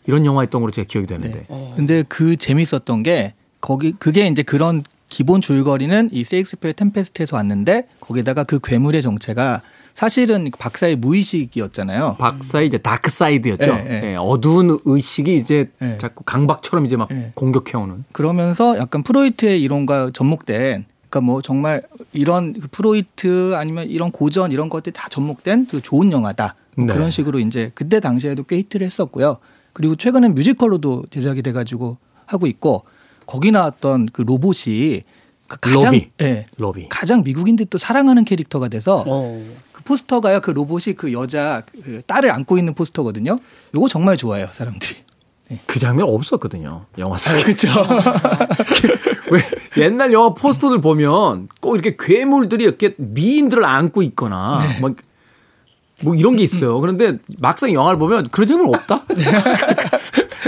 [0.08, 1.44] 이런 영화였던 걸로 제가 기억이 되는데.
[1.76, 8.44] 근데 그 재밌었던 게 거기 그게 이제 그런 기본 줄거리는 이 세익스피어 템페스트에서 왔는데 거기다가
[8.44, 9.60] 그 괴물의 정체가
[9.92, 12.16] 사실은 박사의 무의식이었잖아요.
[12.18, 13.66] 박사의 이제 dark side였죠.
[13.66, 14.10] 네, 네.
[14.12, 15.98] 예, 어두운 의식이 이제 네.
[15.98, 17.32] 자꾸 강박처럼 이제 막 네.
[17.34, 18.04] 공격해오는.
[18.12, 21.82] 그러면서 약간 프로이트의 이론과 접목된 그러니까 뭐 정말
[22.14, 26.54] 이런 그 프로이트 아니면 이런 고전 이런 것들이 다 접목된 그 좋은 영화다.
[26.76, 26.94] 뭐 네.
[26.94, 29.38] 그런 식으로 이제 그때 당시에도 꽤 히트를 했었고요.
[29.78, 32.84] 그리고 최근엔 뮤지컬로도 제작이 돼가지고 하고 있고
[33.26, 35.04] 거기 나왔던 그 로봇이
[35.46, 36.10] 그 가장 로비.
[36.20, 36.88] 예, 로비.
[36.88, 39.40] 가장 미국인들이 또 사랑하는 캐릭터가 돼서 어.
[39.70, 43.38] 그 포스터가요 그 로봇이 그 여자 그 딸을 안고 있는 포스터거든요.
[43.72, 44.96] 요거 정말 좋아해요 사람들이.
[45.66, 46.86] 그 장면 없었거든요.
[46.98, 47.40] 영화 속에.
[47.44, 47.68] 그렇죠.
[49.30, 49.40] 왜
[49.84, 54.80] 옛날 영화 포스터들 보면 꼭 이렇게 괴물들이 이렇게 미인들을 안고 있거나 네.
[54.80, 54.94] 뭐,
[56.02, 56.80] 뭐 이런 게 있어요.
[56.80, 59.04] 그런데 막상 영화를 보면 그런 장면 없다?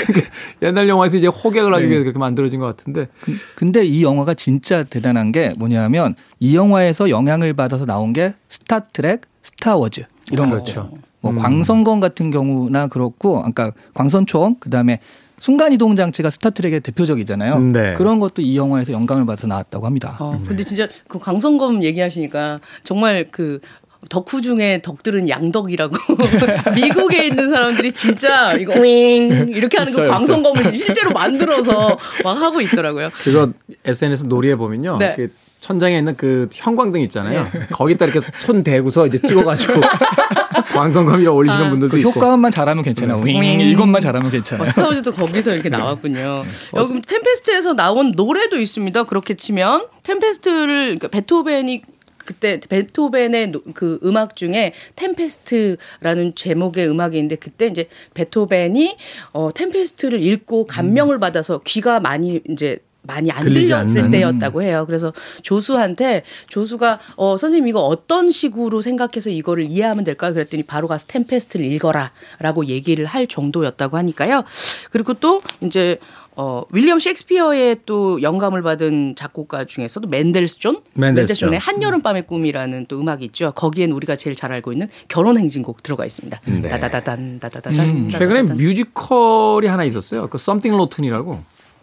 [0.06, 0.30] 그러니까
[0.62, 1.90] 옛날 영화에서 이제 호객을 하기 네.
[1.90, 3.08] 위해서 그렇게 만들어진 것 같은데
[3.56, 10.02] 근데 이 영화가 진짜 대단한 게 뭐냐면 이 영화에서 영향을 받아서 나온 게 스타트랙, 스타워즈
[10.30, 10.82] 이런 그렇죠.
[10.82, 11.10] 거죠.
[11.20, 15.00] 뭐 광선검 같은 경우나 그렇고, 그러니까 광선총 그다음에
[15.38, 17.60] 순간 이동 장치가 스타트랙의 대표적이잖아요.
[17.72, 17.92] 네.
[17.94, 20.16] 그런 것도 이 영화에서 영감을 받아서 나왔다고 합니다.
[20.18, 23.60] 어, 근데 진짜 그 광선검 얘기하시니까 정말 그
[24.08, 25.94] 덕후 중에 덕들은 양덕이라고
[26.74, 32.60] 미국에 있는 사람들이 진짜 이거 윙 이렇게 하는 그 있어요, 광선검을 실제로 만들어서 막 하고
[32.60, 33.10] 있더라고요.
[33.12, 33.52] 그거
[33.84, 34.96] SNS 놀이에 보면요.
[34.98, 35.12] 네.
[35.16, 35.30] 그
[35.60, 37.46] 천장에 있는 그 형광등 있잖아요.
[37.72, 39.74] 거기다 이렇게 손 대고서 이제 찍어가지고
[40.72, 42.10] 광선검이라 올리시는 분들도 그 있고.
[42.10, 43.16] 효과음만 잘하면 괜찮아.
[43.16, 43.60] 윙 윙.
[43.60, 44.64] 이것만 잘하면 괜찮아.
[44.64, 46.42] 어, 스타워즈도 거기서 이렇게 나왔군요.
[46.74, 49.02] 여기 템페스트에서 나온 노래도 있습니다.
[49.04, 51.82] 그렇게 치면 템페스트를 그러니까 베토벤이
[52.24, 58.96] 그때 베토벤의 노- 그 음악 중에 템페스트라는 제목의 음악이 있는데 그때 이제 베토벤이
[59.32, 64.10] 어 템페스트를 읽고 감명을 받아서 귀가 많이 이제 많이 안 들렸을 않는.
[64.10, 64.84] 때였다고 해요.
[64.86, 70.34] 그래서 조수한테 조수가 어 선생님 이거 어떤 식으로 생각해서 이거를 이해하면 될까요?
[70.34, 74.44] 그랬더니 바로 가서 템페스트를 읽어라라고 얘기를 할 정도였다고 하니까요.
[74.90, 75.98] 그리고 또 이제
[76.42, 81.50] 어 윌리엄 셰익스피어의 또 영감을 받은 작곡가 중에서도 맨델스존, 맨델스존.
[81.50, 83.52] 맨델스존 의 한여름밤의 꿈이라는 또 음악이 있죠.
[83.54, 86.40] 거기엔 우리가 제일 잘 알고 있는 결혼 행진곡 들어가 있습니다.
[86.46, 86.68] 네.
[86.70, 88.08] 다다다단 다다다단.
[88.08, 88.56] 최근에 다다다단.
[88.56, 90.28] 뮤지컬이 하나 있었어요.
[90.28, 91.38] 그 Something Rotten이라고.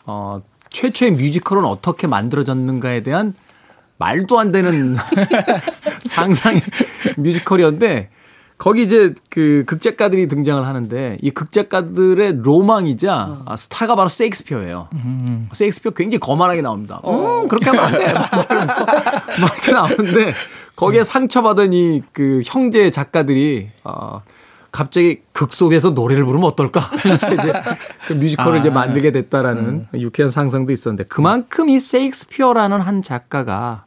[0.08, 0.39] 어,
[0.72, 3.36] 최초의 뮤지컬은 어떻게 만들어졌는가에 대한
[3.97, 4.95] 말도 안 되는
[6.03, 6.64] 상상의
[7.18, 8.10] 뮤지컬이었는데
[8.58, 14.89] 거기 이제 그 극작가들이 등장을 하는데 이 극작가들의 로망이자 아, 스타가 바로 세익스피어예요.
[15.51, 16.99] 세익스피어 굉장히 거만하게 나옵니다.
[17.05, 18.14] 음, 그렇게 하면 안 돼.
[18.14, 18.86] 막 이러면서
[19.41, 20.34] 막 이렇게 나오는데
[20.76, 24.22] 거기에 상처받은 이 그 형제 작가들이 어,
[24.72, 26.89] 갑자기 극 속에서 노래를 부르면 어떨까?
[27.01, 27.53] 그래서 이제
[28.08, 33.86] 그 뮤지컬을 이제 만들게 됐다라는 유쾌한 상상도 있었는데 그만큼 이 세익스피어라는 한 작가가 아,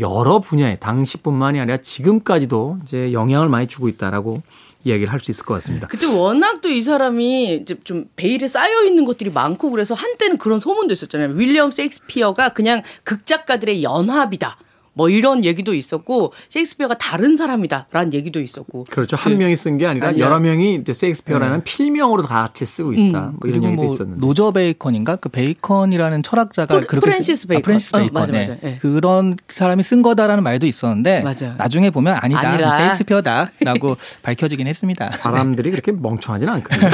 [0.00, 4.42] 여러 분야에 당시뿐만이 아니라 지금까지도 이제 영향을 많이 주고 있다라고
[4.84, 5.86] 이야기를 할 수 있을 것 같습니다.
[5.86, 10.58] 그때 워낙 또 이 사람이 이제 좀 베일에 쌓여 있는 것들이 많고 그래서 한때는 그런
[10.60, 11.30] 소문도 있었잖아요.
[11.36, 14.56] 윌리엄 셰익스피어가 그냥 극작가들의 연합이다.
[14.94, 19.16] 뭐 이런 얘기도 있었고 셰익스피어가 다른 사람이다라는 얘기도 있었고 그렇죠.
[19.16, 20.16] 한 명이 쓴 게 아니라.
[20.18, 23.20] 여러 명이 셰익스피어라는 필명으로 다 같이 쓰고 있다.
[23.20, 24.24] 뭐 이런 그리고 얘기도 뭐 있었는데.
[24.24, 27.60] 로저 베이컨인가 그 베이컨이라는 철학자가 프레- 그렇게 프랜시스 쓰- 베이컨.
[27.62, 28.38] 아, 프랜시스 어, 베이컨 맞아, 네.
[28.40, 28.56] 맞아.
[28.62, 28.78] 예.
[28.80, 31.54] 그런 사람이 쓴 거다라는 말도 있었는데 맞아요.
[31.58, 32.76] 나중에 보면 아니다.
[32.76, 35.08] 셰익스피어다라고 밝혀지긴 했습니다.
[35.08, 36.90] 사람들이 그렇게 멍청하지는 않거든요.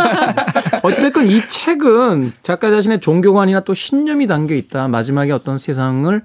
[0.82, 4.88] 어찌됐건 이 책은 작가 자신의 종교관이나 또 신념이 담겨 있다.
[4.88, 6.22] 마지막에 어떤 세상을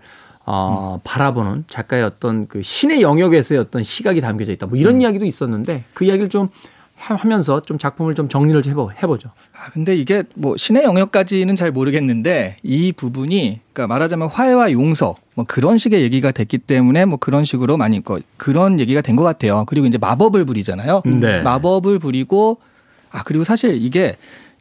[0.47, 4.67] 어, 바라보는 작가의 어떤 그 신의 영역에서의 어떤 시각이 담겨져 있다.
[4.67, 6.49] 뭐 이런 이야기도 있었는데 그 이야기를 좀
[6.95, 9.29] 하- 하면서 좀 작품을 좀 정리를 좀 해보, 해보죠.
[9.53, 15.43] 아, 근데 이게 뭐 신의 영역까지는 잘 모르겠는데 이 부분이 그러니까 말하자면 화해와 용서 뭐
[15.47, 19.65] 그런 식의 얘기가 됐기 때문에 뭐 그런 식으로 많이 거 그런 얘기가 된 것 같아요.
[19.67, 21.01] 그리고 이제 마법을 부리잖아요.
[21.05, 21.41] 네.
[21.41, 22.59] 마법을 부리고
[23.11, 24.15] 아 그리고 사실 이게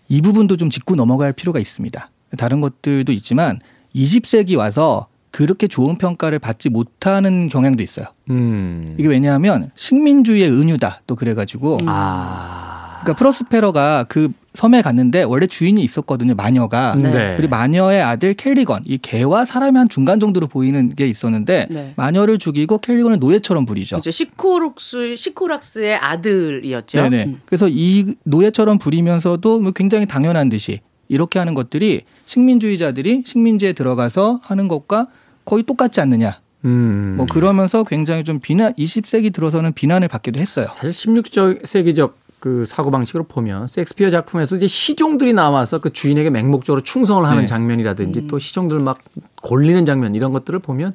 [0.08, 2.10] 이 부분도 좀 짚고 넘어갈 필요가 있습니다.
[2.36, 3.60] 다른 것들도 있지만
[3.94, 8.06] 20세기 와서 그렇게 좋은 평가를 받지 못하는 경향도 있어요.
[8.30, 8.94] 음.
[8.96, 12.98] 이게 왜냐하면 식민주의의 은유다 또 그래가지고 아.
[13.00, 17.34] 그러니까 프로스페러가 그 섬에 갔는데 원래 주인이 있었거든요 마녀가 네.
[17.36, 21.94] 그리고 마녀의 아들 켈리건 이 개와 사람의 한 중간 정도로 보이는 게 있었는데 네.
[21.96, 23.96] 마녀를 죽이고 켈리건을 노예처럼 부리죠.
[23.98, 27.02] 이제 시코룩스 시코락스의 아들이었죠.
[27.02, 27.24] 네네.
[27.24, 27.40] 음.
[27.44, 30.78] 그래서 이 노예처럼 부리면서도 뭐 굉장히 당연한 듯이
[31.08, 35.08] 이렇게 하는 것들이 식민주의자들이 식민지에 들어가서 하는 것과
[35.44, 36.40] 거의 똑같지 않느냐.
[36.64, 37.14] 음.
[37.16, 40.66] 뭐 그러면서 굉장히 좀 비난 20세기 들어서는 비난을 받기도 했어요.
[40.74, 47.24] 사실 16세기적 그 사고 방식으로 보면 섹스피어 작품에서 이제 시종들이 나와서 그 주인에게 맹목적으로 충성을
[47.24, 47.46] 하는 네.
[47.46, 48.98] 장면이라든지 또 시종들 막
[49.42, 50.92] 골리는 장면 이런 것들을 보면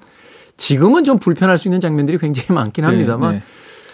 [0.57, 3.43] 지금은 좀 불편할 수 있는 장면들이 굉장히 많긴 합니다만 네.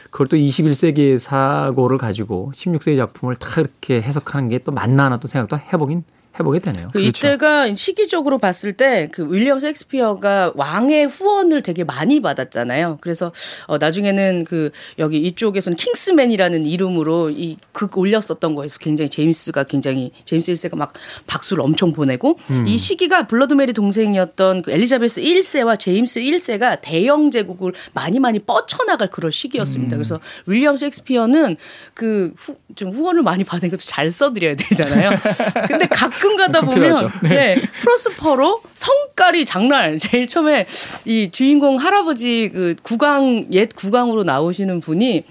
[0.10, 5.28] 그걸 또 21세기의 사고를 가지고 16세기 작품을 다 그렇게 해석하는 게 또 맞나 하나 또
[5.28, 6.04] 생각도 해보긴
[6.40, 6.90] 해보게 되네요.
[6.92, 12.98] 그 이때가 시기적으로 봤을 때 그 윌리엄 셰익스피어가 왕의 후원을 되게 많이 받았잖아요.
[13.02, 13.32] 그래서
[13.68, 20.54] 어 나중에는 그 여기 이쪽에서는 킹스맨이라는 이름으로 이 극 올렸었던 거에서 굉장히 제임스가 굉장히 제임스
[20.54, 20.94] 1세가 막
[21.28, 28.20] 박수를 엄청 보내고 이 시기가 블러드메리 동생이었던 그 엘리자베스 1세와 제임스 1세가 대영 제국을 많이
[28.20, 29.98] 많이 뻗쳐나갈 그런 시기였습니다.
[29.98, 31.58] 그래서 윌리엄 셰익스피어는
[31.94, 35.10] 그좀 후원을 많이 받은 것도 잘 써드려야 되잖아요.
[35.68, 37.12] 근데 가끔 가다 보면.
[37.24, 37.62] 네.
[37.82, 39.98] 프로스퍼로 성깔이 장난.
[40.00, 40.66] 제일 처음에
[41.06, 45.24] 이 주인공 할아버지 그 국왕 옛 국왕으로 나오시는 분이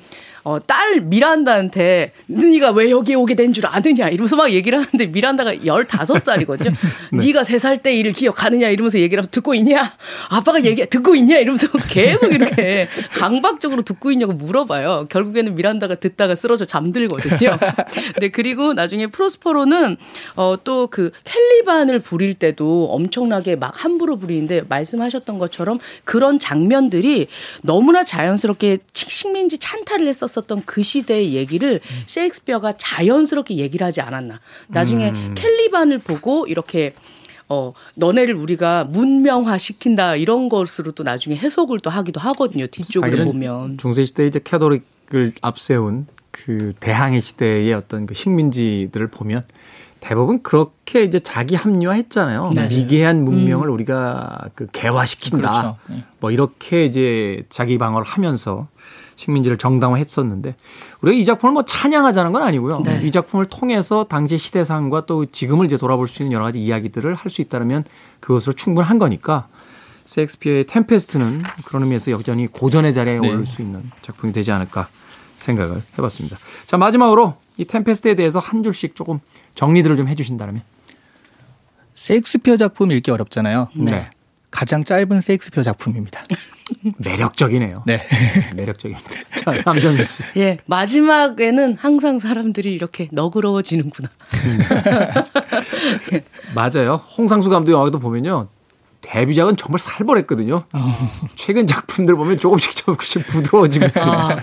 [0.44, 5.54] 어, 딸 미란다한테 네가 왜 여기 오게 된 줄 아느냐 이러면서 막 얘기를 하는데 미란다가
[5.54, 6.74] 15살이거든요.
[7.12, 7.32] 네.
[7.32, 9.92] 가 3살 때 일을 기억하느냐 이러면서 얘기를 하면 듣고 있냐?
[10.28, 11.38] 아빠가 얘기 듣고 있냐?
[11.38, 15.06] 이러면서 계속 이렇게 강박적으로 듣고 있냐고 물어봐요.
[15.10, 17.56] 결국에는 미란다가 듣다가 쓰러져 잠들거든요.
[18.20, 19.96] 네, 그리고 나중에 프로스퍼로는
[20.36, 27.26] 어, 또 그 캘리반을 부릴 때도 엄청나게 막 함부로 부리는데 말씀하셨던 것처럼 그런 장면들이
[27.62, 34.40] 너무나 자연스럽게 식민지 찬탈을 했었 있었던 그 시대의 얘기를 셰익스피어가 자연스럽게 얘기를 하지 않았나.
[34.68, 35.34] 나중에 음.
[35.36, 36.92] 캘리반을 보고 이렇게
[37.48, 42.66] 어, 너네를 우리가 문명화 시킨다 이런 것으로 또 나중에 해석을 또 하기도 하거든요.
[42.66, 43.78] 뒤쪽으로 보면.
[43.78, 49.44] 중세 시대 이제 캐도릭을 앞세운 그 대항해 시대의 어떤 그 식민지들을 보면
[50.00, 52.50] 대부분 그렇게 이제 자기 합리화했잖아요.
[52.54, 52.66] 네.
[52.66, 55.38] 미개한 문명을 우리가 그 개화시킨다.
[55.38, 55.76] 그렇죠.
[55.88, 56.04] 네.
[56.20, 58.68] 뭐 이렇게 이제 자기 방어를 하면서
[59.16, 60.54] 식민지를 정당화했었는데
[61.02, 62.82] 우리가 이 작품을 뭐 찬양하자는 건 아니고요.
[62.84, 63.00] 네.
[63.04, 67.30] 이 작품을 통해서 당시 시대상과 또 지금을 이제 돌아볼 수 있는 여러 가지 이야기들을 할
[67.30, 67.82] 수 있다면
[68.20, 69.46] 그것으로 충분한 거니까
[70.04, 73.28] 셰익스피어의 템페스트는 그런 의미에서 여전히 고전의 자리에 네.
[73.28, 74.86] 오를 수 있는 작품이 되지 않을까
[75.36, 76.36] 생각을 해봤습니다.
[76.66, 79.20] 자 마지막으로 이 템페스트에 대해서 한 줄씩 조금
[79.54, 80.62] 정리들을 좀 해주신다면.
[81.94, 83.68] 셰익스피어 작품 읽기 어렵잖아요.
[83.74, 84.10] 네.
[84.50, 86.22] 가장 짧은 셰익스피어 작품입니다.
[86.98, 87.72] 매력적이네요.
[87.86, 88.00] 네.
[88.56, 89.10] 매력적입니다.
[89.36, 90.22] 자 남정희 씨.
[90.36, 94.08] 예, 마지막에는 항상 사람들이 이렇게 너그러워지는구나.
[96.54, 97.00] 맞아요.
[97.16, 98.48] 홍상수 감독 영화도 보면요.
[99.02, 100.64] 데뷔작은 정말 살벌했거든요.
[101.34, 104.12] 최근 작품들 보면 조금씩 조금씩 부드러워지고 있습니다.
[104.12, 104.38] 아,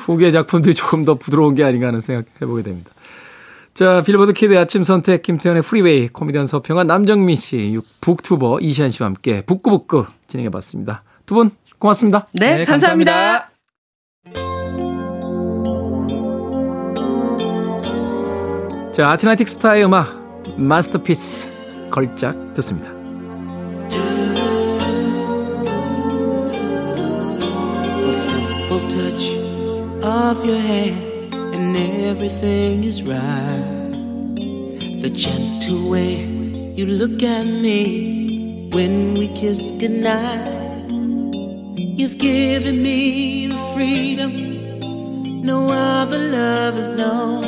[0.00, 2.90] 후기 작품들이 조금 더 부드러운 게 아닌가 하는 생각 해보게 됩니다.
[3.74, 9.42] 자, 빌보드 키드의 아침 선택, 김태현의 프리웨이, 코미디언 서평한 남정민 씨, 북투버 이시안 씨와 함께
[9.42, 11.02] 북구북구 진행해 봤습니다.
[11.26, 12.26] 두 분 고맙습니다.
[12.32, 13.50] 네, 네, 감사합니다.
[18.92, 22.92] 자, 아틀란틱 스타의 음악, 마스터피스, 걸작 듣습니다.
[28.00, 29.38] The simple touch
[30.04, 33.90] of your hand, and everything is right.
[35.02, 36.24] The gentle way
[36.76, 40.63] you look at me when we kiss goodnight.
[41.96, 44.32] You've given me the freedom
[45.44, 47.44] no other love has known.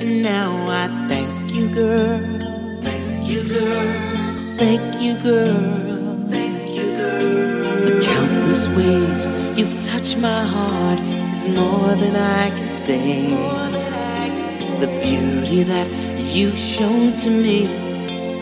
[0.00, 2.18] And now I thank you, girl.
[2.82, 4.56] Thank you, girl.
[4.58, 6.26] Thank you, girl.
[6.28, 7.84] Thank you, girl.
[7.86, 13.28] The countless ways you've touched my heart is more than I can say.
[14.82, 15.88] The beauty that
[16.34, 17.66] you've shown to me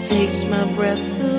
[0.04, 1.35] takes my breath away.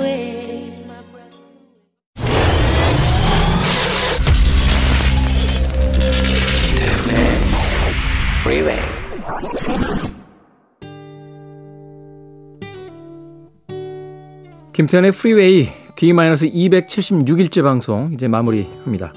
[14.78, 19.11] 김태현의 프리웨이 D-276일째 방송 이제 마무리합니다.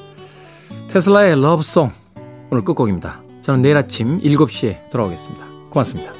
[0.88, 1.90] 테슬라의 러브송
[2.50, 3.22] 오늘 끝곡입니다.
[3.42, 5.44] 저는 내일 아침 7시에 돌아오겠습니다.
[5.68, 6.19] 고맙습니다.